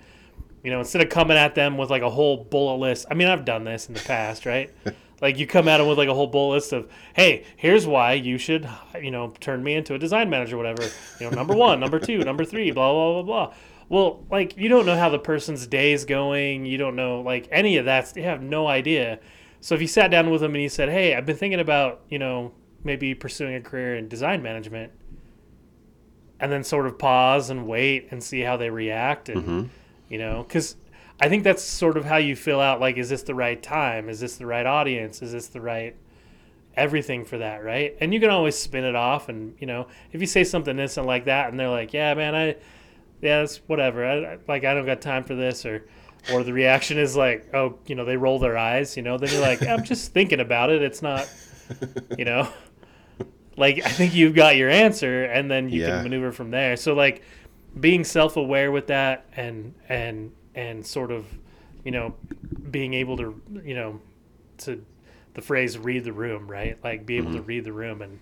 [0.63, 3.07] You know, instead of coming at them with like a whole bullet list.
[3.11, 4.71] I mean, I've done this in the past, right?
[5.21, 8.15] like you come at them with like a whole bullet list of, "Hey, here's why
[8.15, 8.69] you should,
[9.01, 10.83] you know, turn me into a design manager, whatever.
[11.21, 13.55] You know, number one, number two, number three, blah blah blah blah."
[13.95, 16.67] Well, like you don't know how the person's day is going.
[16.67, 18.13] You don't know like any of that.
[18.17, 19.21] You have no idea.
[19.61, 22.01] So if you sat down with them and you said, "Hey, I've been thinking about,
[22.09, 22.51] you know,
[22.83, 24.91] maybe pursuing a career in design management,"
[26.41, 29.63] and then sort of pause and wait and see how they react, and mm-hmm.
[30.09, 30.75] you know, because
[31.21, 34.09] I think that's sort of how you fill out like, is this the right time?
[34.09, 35.23] Is this the right audience?
[35.23, 35.95] Is this the right
[36.77, 37.97] everything for that, right?
[38.01, 41.07] And you can always spin it off, and you know, if you say something innocent
[41.07, 42.57] like that, and they're like, "Yeah, man, I."
[43.25, 44.05] yeah, it's whatever.
[44.05, 45.87] I, like I don't got time for this, or
[46.33, 48.97] or the reaction is like, oh, you know, they roll their eyes.
[48.97, 50.83] You know, then you're like, I'm just thinking about it.
[50.83, 51.29] It's not,
[52.19, 52.49] you know,
[53.57, 55.89] like I think you've got your answer, and then you Yeah.
[55.89, 56.77] can maneuver from there.
[56.77, 57.23] So like
[57.81, 61.27] being self aware with that, and and and sort of,
[61.83, 62.15] you know,
[62.71, 64.01] being able to, you know,
[64.59, 64.85] to
[65.33, 66.79] the phrase read the room, right?
[66.85, 67.47] Like be able to mm-hmm.
[67.47, 68.21] read the room and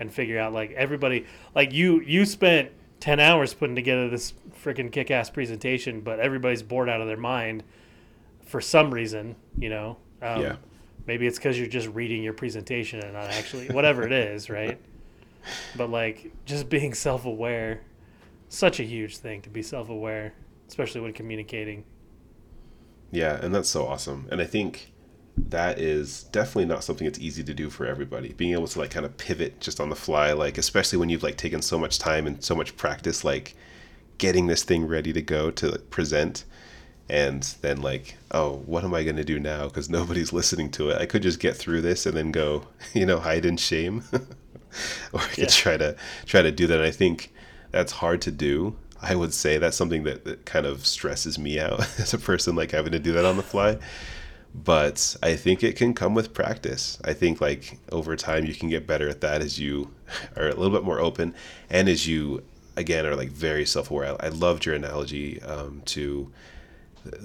[0.00, 2.70] and figure out like everybody like you you spent
[3.00, 7.62] 10 hours putting together this freaking kick-ass presentation but everybody's bored out of their mind
[8.44, 10.56] for some reason you know um, Yeah.
[11.06, 14.80] maybe it's because you're just reading your presentation and not actually whatever it is right
[15.76, 17.82] but like just being self-aware
[18.48, 20.34] such a huge thing to be self-aware
[20.68, 21.84] especially when communicating
[23.10, 24.26] Yeah, and that's so awesome.
[24.30, 24.92] And I think
[25.48, 28.32] that is definitely not something that's easy to do for everybody.
[28.32, 31.22] Being able to like kind of pivot just on the fly, like especially when you've
[31.22, 33.54] like taken so much time and so much practice, like
[34.18, 36.44] getting this thing ready to go to present,
[37.08, 39.64] and then like, oh, what am I going to do now?
[39.68, 41.00] Because nobody's listening to it.
[41.00, 44.04] I could just get through this and then go, you know, hide in shame,
[45.12, 45.46] or I could Yeah.
[45.46, 46.78] try to try to do that.
[46.78, 47.32] And I think
[47.70, 48.76] that's hard to do.
[49.00, 52.56] I would say that's something that, that kind of stresses me out as a person,
[52.56, 53.78] like having to do that on the fly.
[54.54, 56.98] But I think it can come with practice.
[57.04, 59.90] I think like over time you can get better at that as you
[60.36, 61.34] are a little bit more open
[61.70, 62.42] and as you
[62.76, 64.16] again are like very self-aware.
[64.20, 66.32] I loved your analogy um, to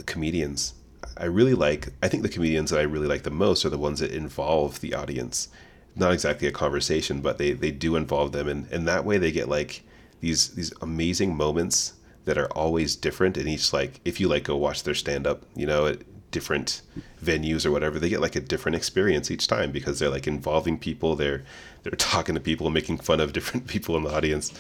[0.06, 0.74] comedians.
[1.18, 1.90] I really like.
[2.02, 4.82] I think the comedians that I really like the most are the ones that involve
[4.82, 5.50] the audience.
[5.96, 9.32] Not exactly a conversation, but they they do involve them, and and that way they
[9.32, 9.84] get like
[10.22, 11.94] these these amazing moments
[12.26, 13.38] that are always different.
[13.38, 16.00] And each like if you like go watch their stand up, you know, at
[16.34, 16.82] different
[17.24, 20.78] venues or whatever, they get like a different experience each time because they're like involving
[20.78, 21.16] people.
[21.16, 21.44] They're
[21.84, 24.52] they're talking to people, making fun of different people in the audience.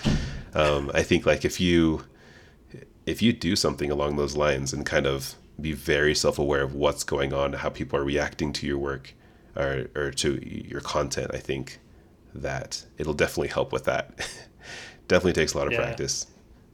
[0.53, 2.05] Um, I think like if you
[3.05, 7.03] if you do something along those lines and kind of be very self-aware of what's
[7.03, 9.13] going on, how people are reacting to your work
[9.55, 11.79] or, or to your content, I think
[12.33, 14.05] that it'll definitely help with that.
[15.09, 15.81] Definitely takes a lot of Yeah.
[15.83, 16.25] practice.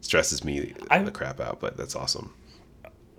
[0.02, 2.32] Stresses me I- the crap out, but that's awesome.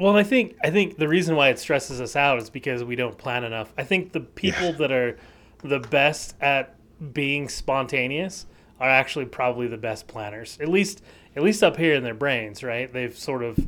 [0.01, 2.97] Well, I think I think the reason why it stresses us out is because we
[2.97, 3.73] don't plan enough.
[3.77, 4.73] I think the people Yeah.
[4.73, 5.19] that are
[5.63, 6.75] the best at
[7.13, 8.47] being spontaneous
[8.81, 10.57] are actually probably the best planners.
[10.59, 11.03] At least
[11.37, 12.91] at least up here in their brains, right?
[12.91, 13.59] They've sort of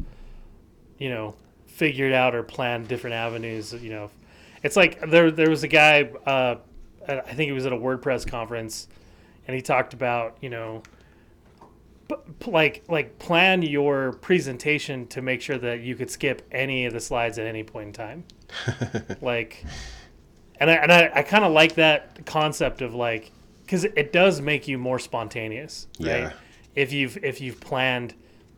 [0.98, 1.34] you know,
[1.66, 4.10] figured out or planned different avenues, you know.
[4.62, 6.56] It's like there there was a guy uh
[7.06, 8.88] I think he was at a WordPress conference
[9.46, 10.82] and he talked about, you know,
[12.46, 17.00] like like plan your presentation to make sure that you could skip any of the
[17.00, 18.24] slides at any point in time.
[19.20, 19.64] Like
[20.62, 23.32] and i, and I, I kind of like that concept of like
[23.64, 26.06] because it does make you more spontaneous right?
[26.06, 26.32] Yeah.
[26.74, 28.14] if you've if you've planned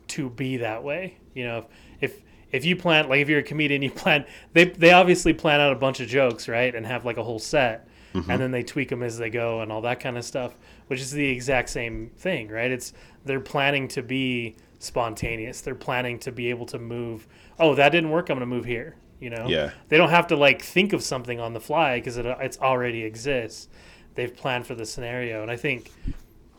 [0.09, 1.65] to be that way you know
[1.99, 2.21] if
[2.51, 5.73] if you plan like if you're a comedian you plan they they obviously plan out
[5.73, 8.29] a bunch of jokes right and have like a whole set mm-hmm.
[8.29, 10.55] and then they tweak them as they go and all that kind of stuff
[10.87, 12.93] which is the exact same thing right it's
[13.25, 17.27] they're planning to be spontaneous they're planning to be able to move
[17.59, 19.71] oh that didn't work i'm going to move here you know Yeah.
[19.89, 23.03] they don't have to like think of something on the fly because it it's already
[23.03, 23.67] exists
[24.15, 25.91] they've planned for the scenario and i think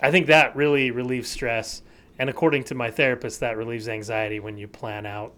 [0.02, 1.82] i think that really relieves stress
[2.18, 5.34] and according to my therapist that relieves anxiety when you plan out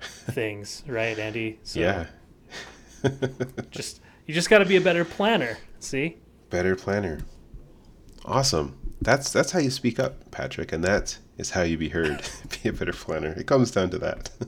[0.00, 2.06] things right andy so yeah.
[3.70, 6.16] just you just got to be a better planner see
[6.50, 7.20] Better planner.
[8.24, 8.76] Awesome.
[9.00, 12.22] That's that's how you speak up, Patrick, and that is how you be heard.
[12.62, 13.32] be a better planner.
[13.32, 14.30] It comes down to that.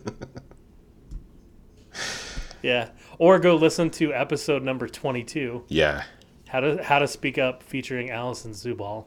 [2.62, 6.04] yeah or go listen to episode number 22 yeah.
[6.48, 9.04] how to how to speak up featuring allison zubal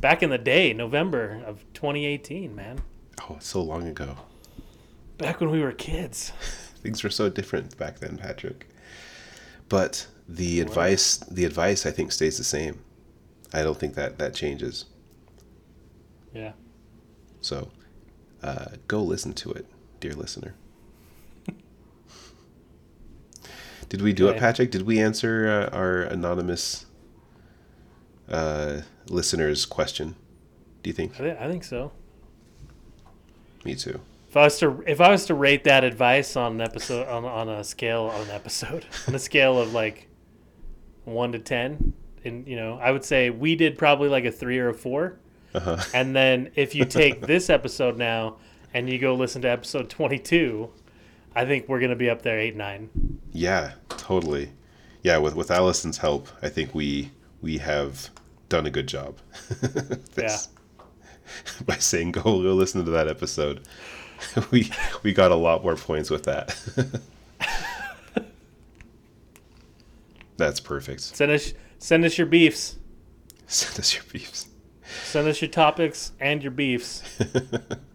[0.00, 2.80] back in the day november of 2018 man
[3.28, 4.16] Oh, so long ago.
[5.18, 6.32] back when we were kids
[6.82, 8.68] Things were so different back then, Patrick.
[9.68, 12.80] But the advice the advice I think stays the same.
[13.56, 14.84] I don't think that that changes.
[16.34, 16.52] yeah
[17.40, 17.70] So
[18.42, 19.66] uh, go listen to it,
[19.98, 20.54] dear listener.
[23.88, 24.70] Did we do it, Patrick?
[24.70, 26.84] Did we answer uh, our anonymous
[28.28, 30.16] uh, listener's question?
[30.82, 31.14] Do you think?
[31.14, 31.92] I, th- I think so.
[33.64, 34.00] Me too.
[34.28, 37.24] If I was to if I was to rate that advice on an episode on,
[37.24, 40.08] on a scale on an episode on a scale of like
[41.04, 41.94] one to ten,
[42.26, 45.18] and you know, I would say we did probably like a three or a four.
[45.54, 45.82] Uh-huh.
[45.94, 48.36] And then if you take this episode now
[48.74, 50.70] and you go listen to episode twenty two,
[51.34, 52.90] I think we're gonna be up there eight nine.
[53.32, 54.50] Yeah, totally.
[55.02, 57.10] Yeah, with with Allison's help, I think we
[57.40, 58.10] we have
[58.48, 59.18] done a good job.
[60.14, 60.48] This-
[61.66, 63.66] By saying go go listen to that episode,
[64.50, 64.70] we
[65.02, 66.56] we got a lot more points with that.
[70.36, 71.20] That's perfect.
[71.20, 71.54] Us
[71.86, 72.76] send us your beefs.
[73.46, 74.48] Send us your beefs.
[75.04, 77.02] Send us your topics and your beefs.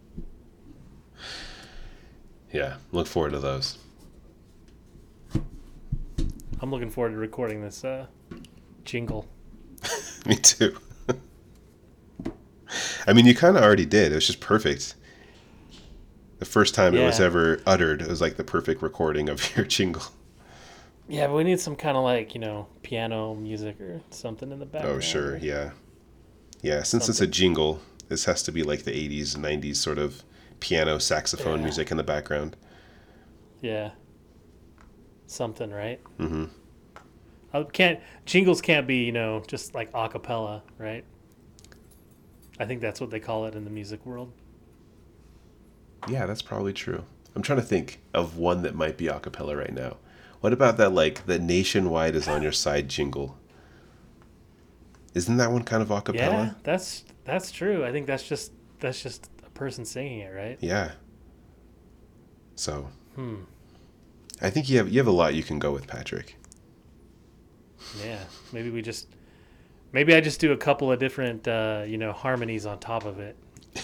[2.51, 3.77] Yeah, look forward to those.
[5.33, 8.07] I'm looking forward to recording this uh,
[8.83, 9.27] jingle.
[10.25, 10.77] Me too.
[13.07, 14.11] I mean, you kind of already did.
[14.11, 14.95] It was just perfect.
[16.39, 19.65] The first time it was ever uttered, it was like the perfect recording of your
[19.65, 20.03] jingle.
[21.11, 24.59] Yeah, but we need some kind of like, you know, piano music or something in
[24.59, 24.97] the background.
[24.97, 25.71] Oh, sure, yeah.
[26.61, 30.23] Yeah, since it's a jingle, this has to be like the 80s, 90s sort of
[30.61, 31.63] piano, saxophone Yeah.
[31.63, 32.55] music in the background.
[33.59, 33.91] Yeah.
[35.27, 35.99] Something, right?
[36.17, 36.45] Mm hmm.
[37.53, 41.03] Uh, can't jingles can't be, you know, just like a cappella, right?
[42.57, 44.31] I think that's what they call it in the music world.
[46.07, 47.03] Yeah, that's probably true.
[47.35, 49.97] I'm trying to think of one that might be a cappella right now.
[50.41, 53.37] What about that, like, the nationwide is on your side jingle?
[55.13, 56.55] Isn't that one kind of a Yeah, cappella?
[56.63, 57.85] that's that's true.
[57.85, 60.57] I think that's just that's just a person singing it, right?
[60.61, 60.91] Yeah.
[62.55, 63.43] So, Hmm.
[64.41, 66.35] I think you have you have a lot you can go with, Patrick.
[67.93, 68.19] Yeah.
[68.51, 69.07] Maybe we just
[69.91, 73.19] maybe I just do a couple of different uh, you know, harmonies on top of
[73.19, 73.35] it.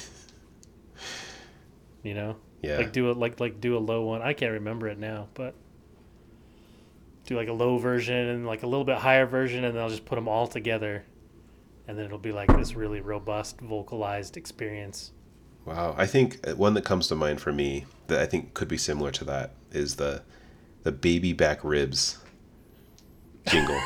[2.04, 2.38] You know?
[2.62, 2.78] Yeah.
[2.78, 4.22] Like do a like like do a low one.
[4.22, 5.56] I can't remember it now, but
[7.28, 9.90] do like a low version and like a little bit higher version, and then I'll
[9.90, 11.04] just put them all together,
[11.88, 15.12] and then it'll be like this really robust vocalized experience.
[15.66, 18.70] Wow, I think uh, one that comes to mind for me that I think could
[18.70, 20.24] be similar to that is the
[20.84, 22.18] the baby back ribs
[23.48, 23.80] jingle.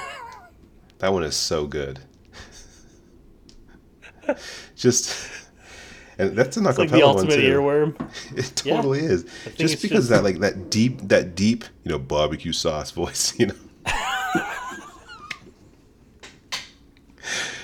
[0.99, 1.99] that one is so good.
[4.75, 5.40] Just
[6.21, 7.51] and that's an It's like the acapella one ultimate too.
[7.59, 8.11] earworm.
[8.37, 8.75] It Yeah.
[8.75, 9.25] totally is.
[9.57, 13.47] Just because just- that like that deep that deep, you know, barbecue sauce voice, you
[13.47, 13.55] know.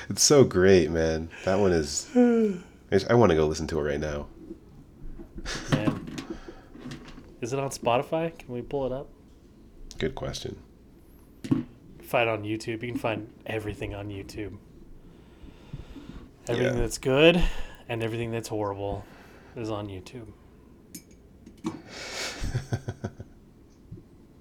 [0.10, 1.30] It's so great, man.
[1.44, 2.08] That one is.
[2.16, 4.28] I want to go listen to it right now.
[5.72, 6.06] Man.
[7.42, 8.38] Is it on Spotify?
[8.38, 9.10] Can we pull it up?
[9.98, 10.58] Good question.
[12.02, 12.82] Find on YouTube.
[12.84, 14.58] You can find everything on YouTube.
[16.48, 16.80] Everything Yeah.
[16.82, 17.44] that's good
[17.90, 19.06] and everything that's horrible
[19.56, 20.28] is on YouTube.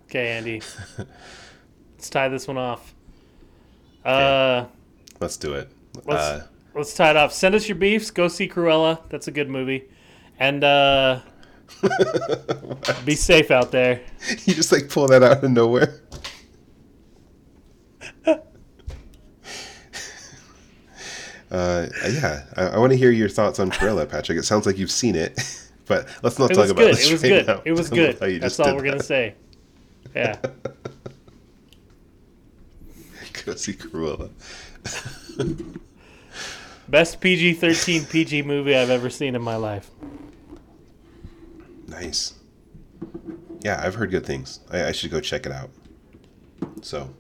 [0.07, 0.63] okay, Andy.
[1.97, 2.95] Let's tie this one off.
[4.05, 4.67] Uh,
[5.21, 5.71] Let's do it.
[6.05, 7.33] Let's- Uh, let's tie it off.
[7.33, 8.11] Send us your beefs.
[8.11, 9.01] Go see Cruella.
[9.09, 9.85] That's a good movie.
[10.39, 11.21] And uh,
[13.05, 14.03] be safe out there.
[14.45, 16.01] you just like pull that out of nowhere.
[21.51, 24.39] Uh, yeah, I, I want to hear your thoughts on Cruella, Patrick.
[24.39, 25.39] It sounds like you've seen it,
[25.87, 26.95] but let's not It talk was about good.
[26.97, 27.47] this It was good.
[27.47, 27.63] now.
[27.65, 27.89] It was
[28.19, 28.19] good.
[28.41, 29.05] That's all we're gonna that.
[29.05, 29.35] say.
[30.15, 30.37] Yeah.
[33.45, 34.31] Go see Cruella.
[36.89, 39.91] Best PG thirteen PG movie I've ever seen in my life.
[41.87, 42.35] Nice.
[43.61, 44.61] Yeah, I've heard good things.
[44.71, 45.71] I, I should go check it out.
[46.83, 47.11] So,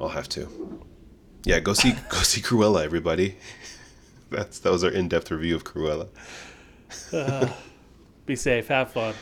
[0.00, 0.80] I'll have to.
[1.46, 3.36] Yeah, go see go see Cruella, everybody.
[4.30, 6.08] That's that was our in depth review of Cruella.
[7.12, 7.48] Uh,
[8.26, 8.66] be safe.
[8.66, 9.14] Have fun.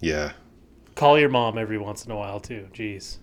[0.00, 0.32] Yeah,
[0.94, 2.68] Call your mom every once in a while too.
[2.72, 3.18] Jeez.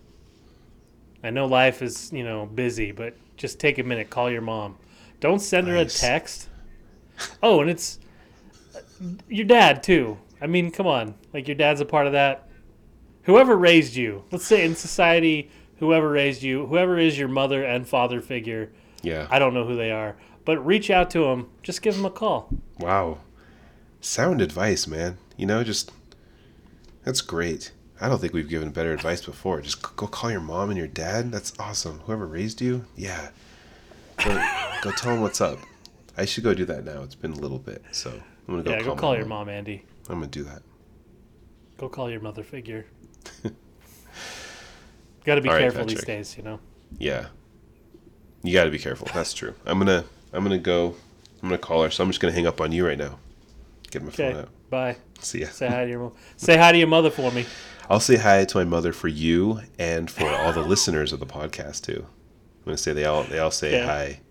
[1.24, 4.10] I know life is you know busy, but just take a minute.
[4.10, 4.78] Call your mom.
[5.20, 6.49] Don't send her a text.
[7.43, 7.99] Oh, and it's
[8.76, 8.80] uh,
[9.28, 10.18] your dad too.
[10.41, 11.16] I mean, come on.
[11.34, 12.47] Like your dad's a part of that.
[13.24, 17.88] Whoever raised you, let's say in society, whoever raised you, whoever is your mother and
[17.88, 18.71] father figure,
[19.01, 19.27] yeah.
[19.32, 20.15] I don't know who they are,
[20.45, 21.49] but reach out to them.
[21.63, 22.49] Just give them a call.
[22.79, 23.17] Wow.
[23.99, 25.17] Sound advice, man.
[25.38, 25.91] You know, just
[27.03, 27.71] that's great.
[27.99, 29.59] I don't think we've given better advice before.
[29.61, 31.32] Just go call your mom and your dad.
[31.32, 31.99] That's awesome.
[32.01, 33.29] Whoever raised you, yeah.
[34.23, 34.34] Go,
[34.84, 35.57] go tell them what's up.
[36.15, 37.01] I should go do that now.
[37.01, 39.25] It's been a little bit, so I'm gonna go yeah, call go call my your
[39.25, 39.84] mom, Andy.
[40.09, 40.61] I'm gonna do that.
[41.77, 42.86] Go call your mother figure.
[45.24, 46.59] Got to be All right, careful these days, you know.
[46.97, 47.28] Yeah.
[48.43, 49.07] You got to be careful.
[49.13, 49.53] That's true.
[49.65, 50.03] I'm gonna
[50.34, 50.95] I'm gonna go.
[51.43, 51.91] I'm gonna call her.
[51.91, 53.19] So I'm just gonna hang up on you right now.
[53.91, 54.32] Get my Okay.
[54.32, 54.49] phone out.
[54.69, 54.95] Bye.
[55.19, 55.47] See ya.
[55.49, 56.13] Say hi to your mom.
[56.38, 57.45] Say hi to your mother for me.
[57.89, 61.26] I'll say hi to my mother for you and for all the listeners of the
[61.26, 62.05] podcast too.
[62.07, 64.22] I'm gonna say they all they all say hi.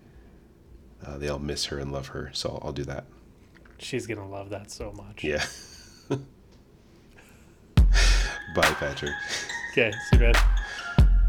[1.06, 3.04] Uh, they all miss her and love her, so I'll, I'll do that.
[3.78, 5.22] She's gonna love that so much.
[5.24, 5.44] Yeah.
[8.54, 9.12] Bye, Patrick.
[9.72, 10.34] Okay, see you, man.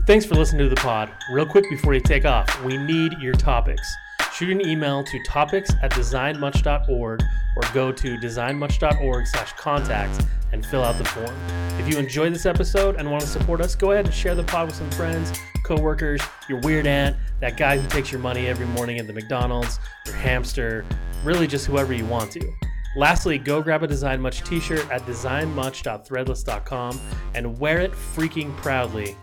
[0.08, 1.12] Thanks for listening to the pod.
[1.32, 3.88] Real quick before you take off, we need your topics.
[4.34, 7.22] Shoot an email to topics at designmuch.org
[7.56, 11.36] or go to designmuch.org slash contact and fill out the form.
[11.80, 14.44] If you enjoyed this episode and want to support us, go ahead and share the
[14.44, 15.32] pod with some friends,
[15.64, 19.80] coworkers, your weird aunt, that guy who takes your money every morning at the McDonald's,
[20.08, 20.84] your hamster,
[21.24, 22.52] really just whoever you want to.
[22.96, 27.00] Lastly, go grab a Design Much t-shirt at designmuch.threadless.com
[27.36, 29.16] and wear it freaking proudly.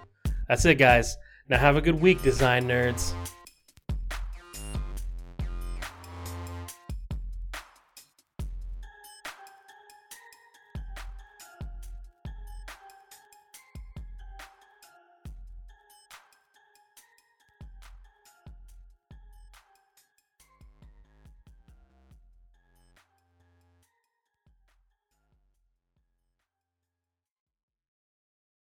[0.49, 1.17] That's it, guys.
[1.49, 3.13] Now have a good week, design nerds.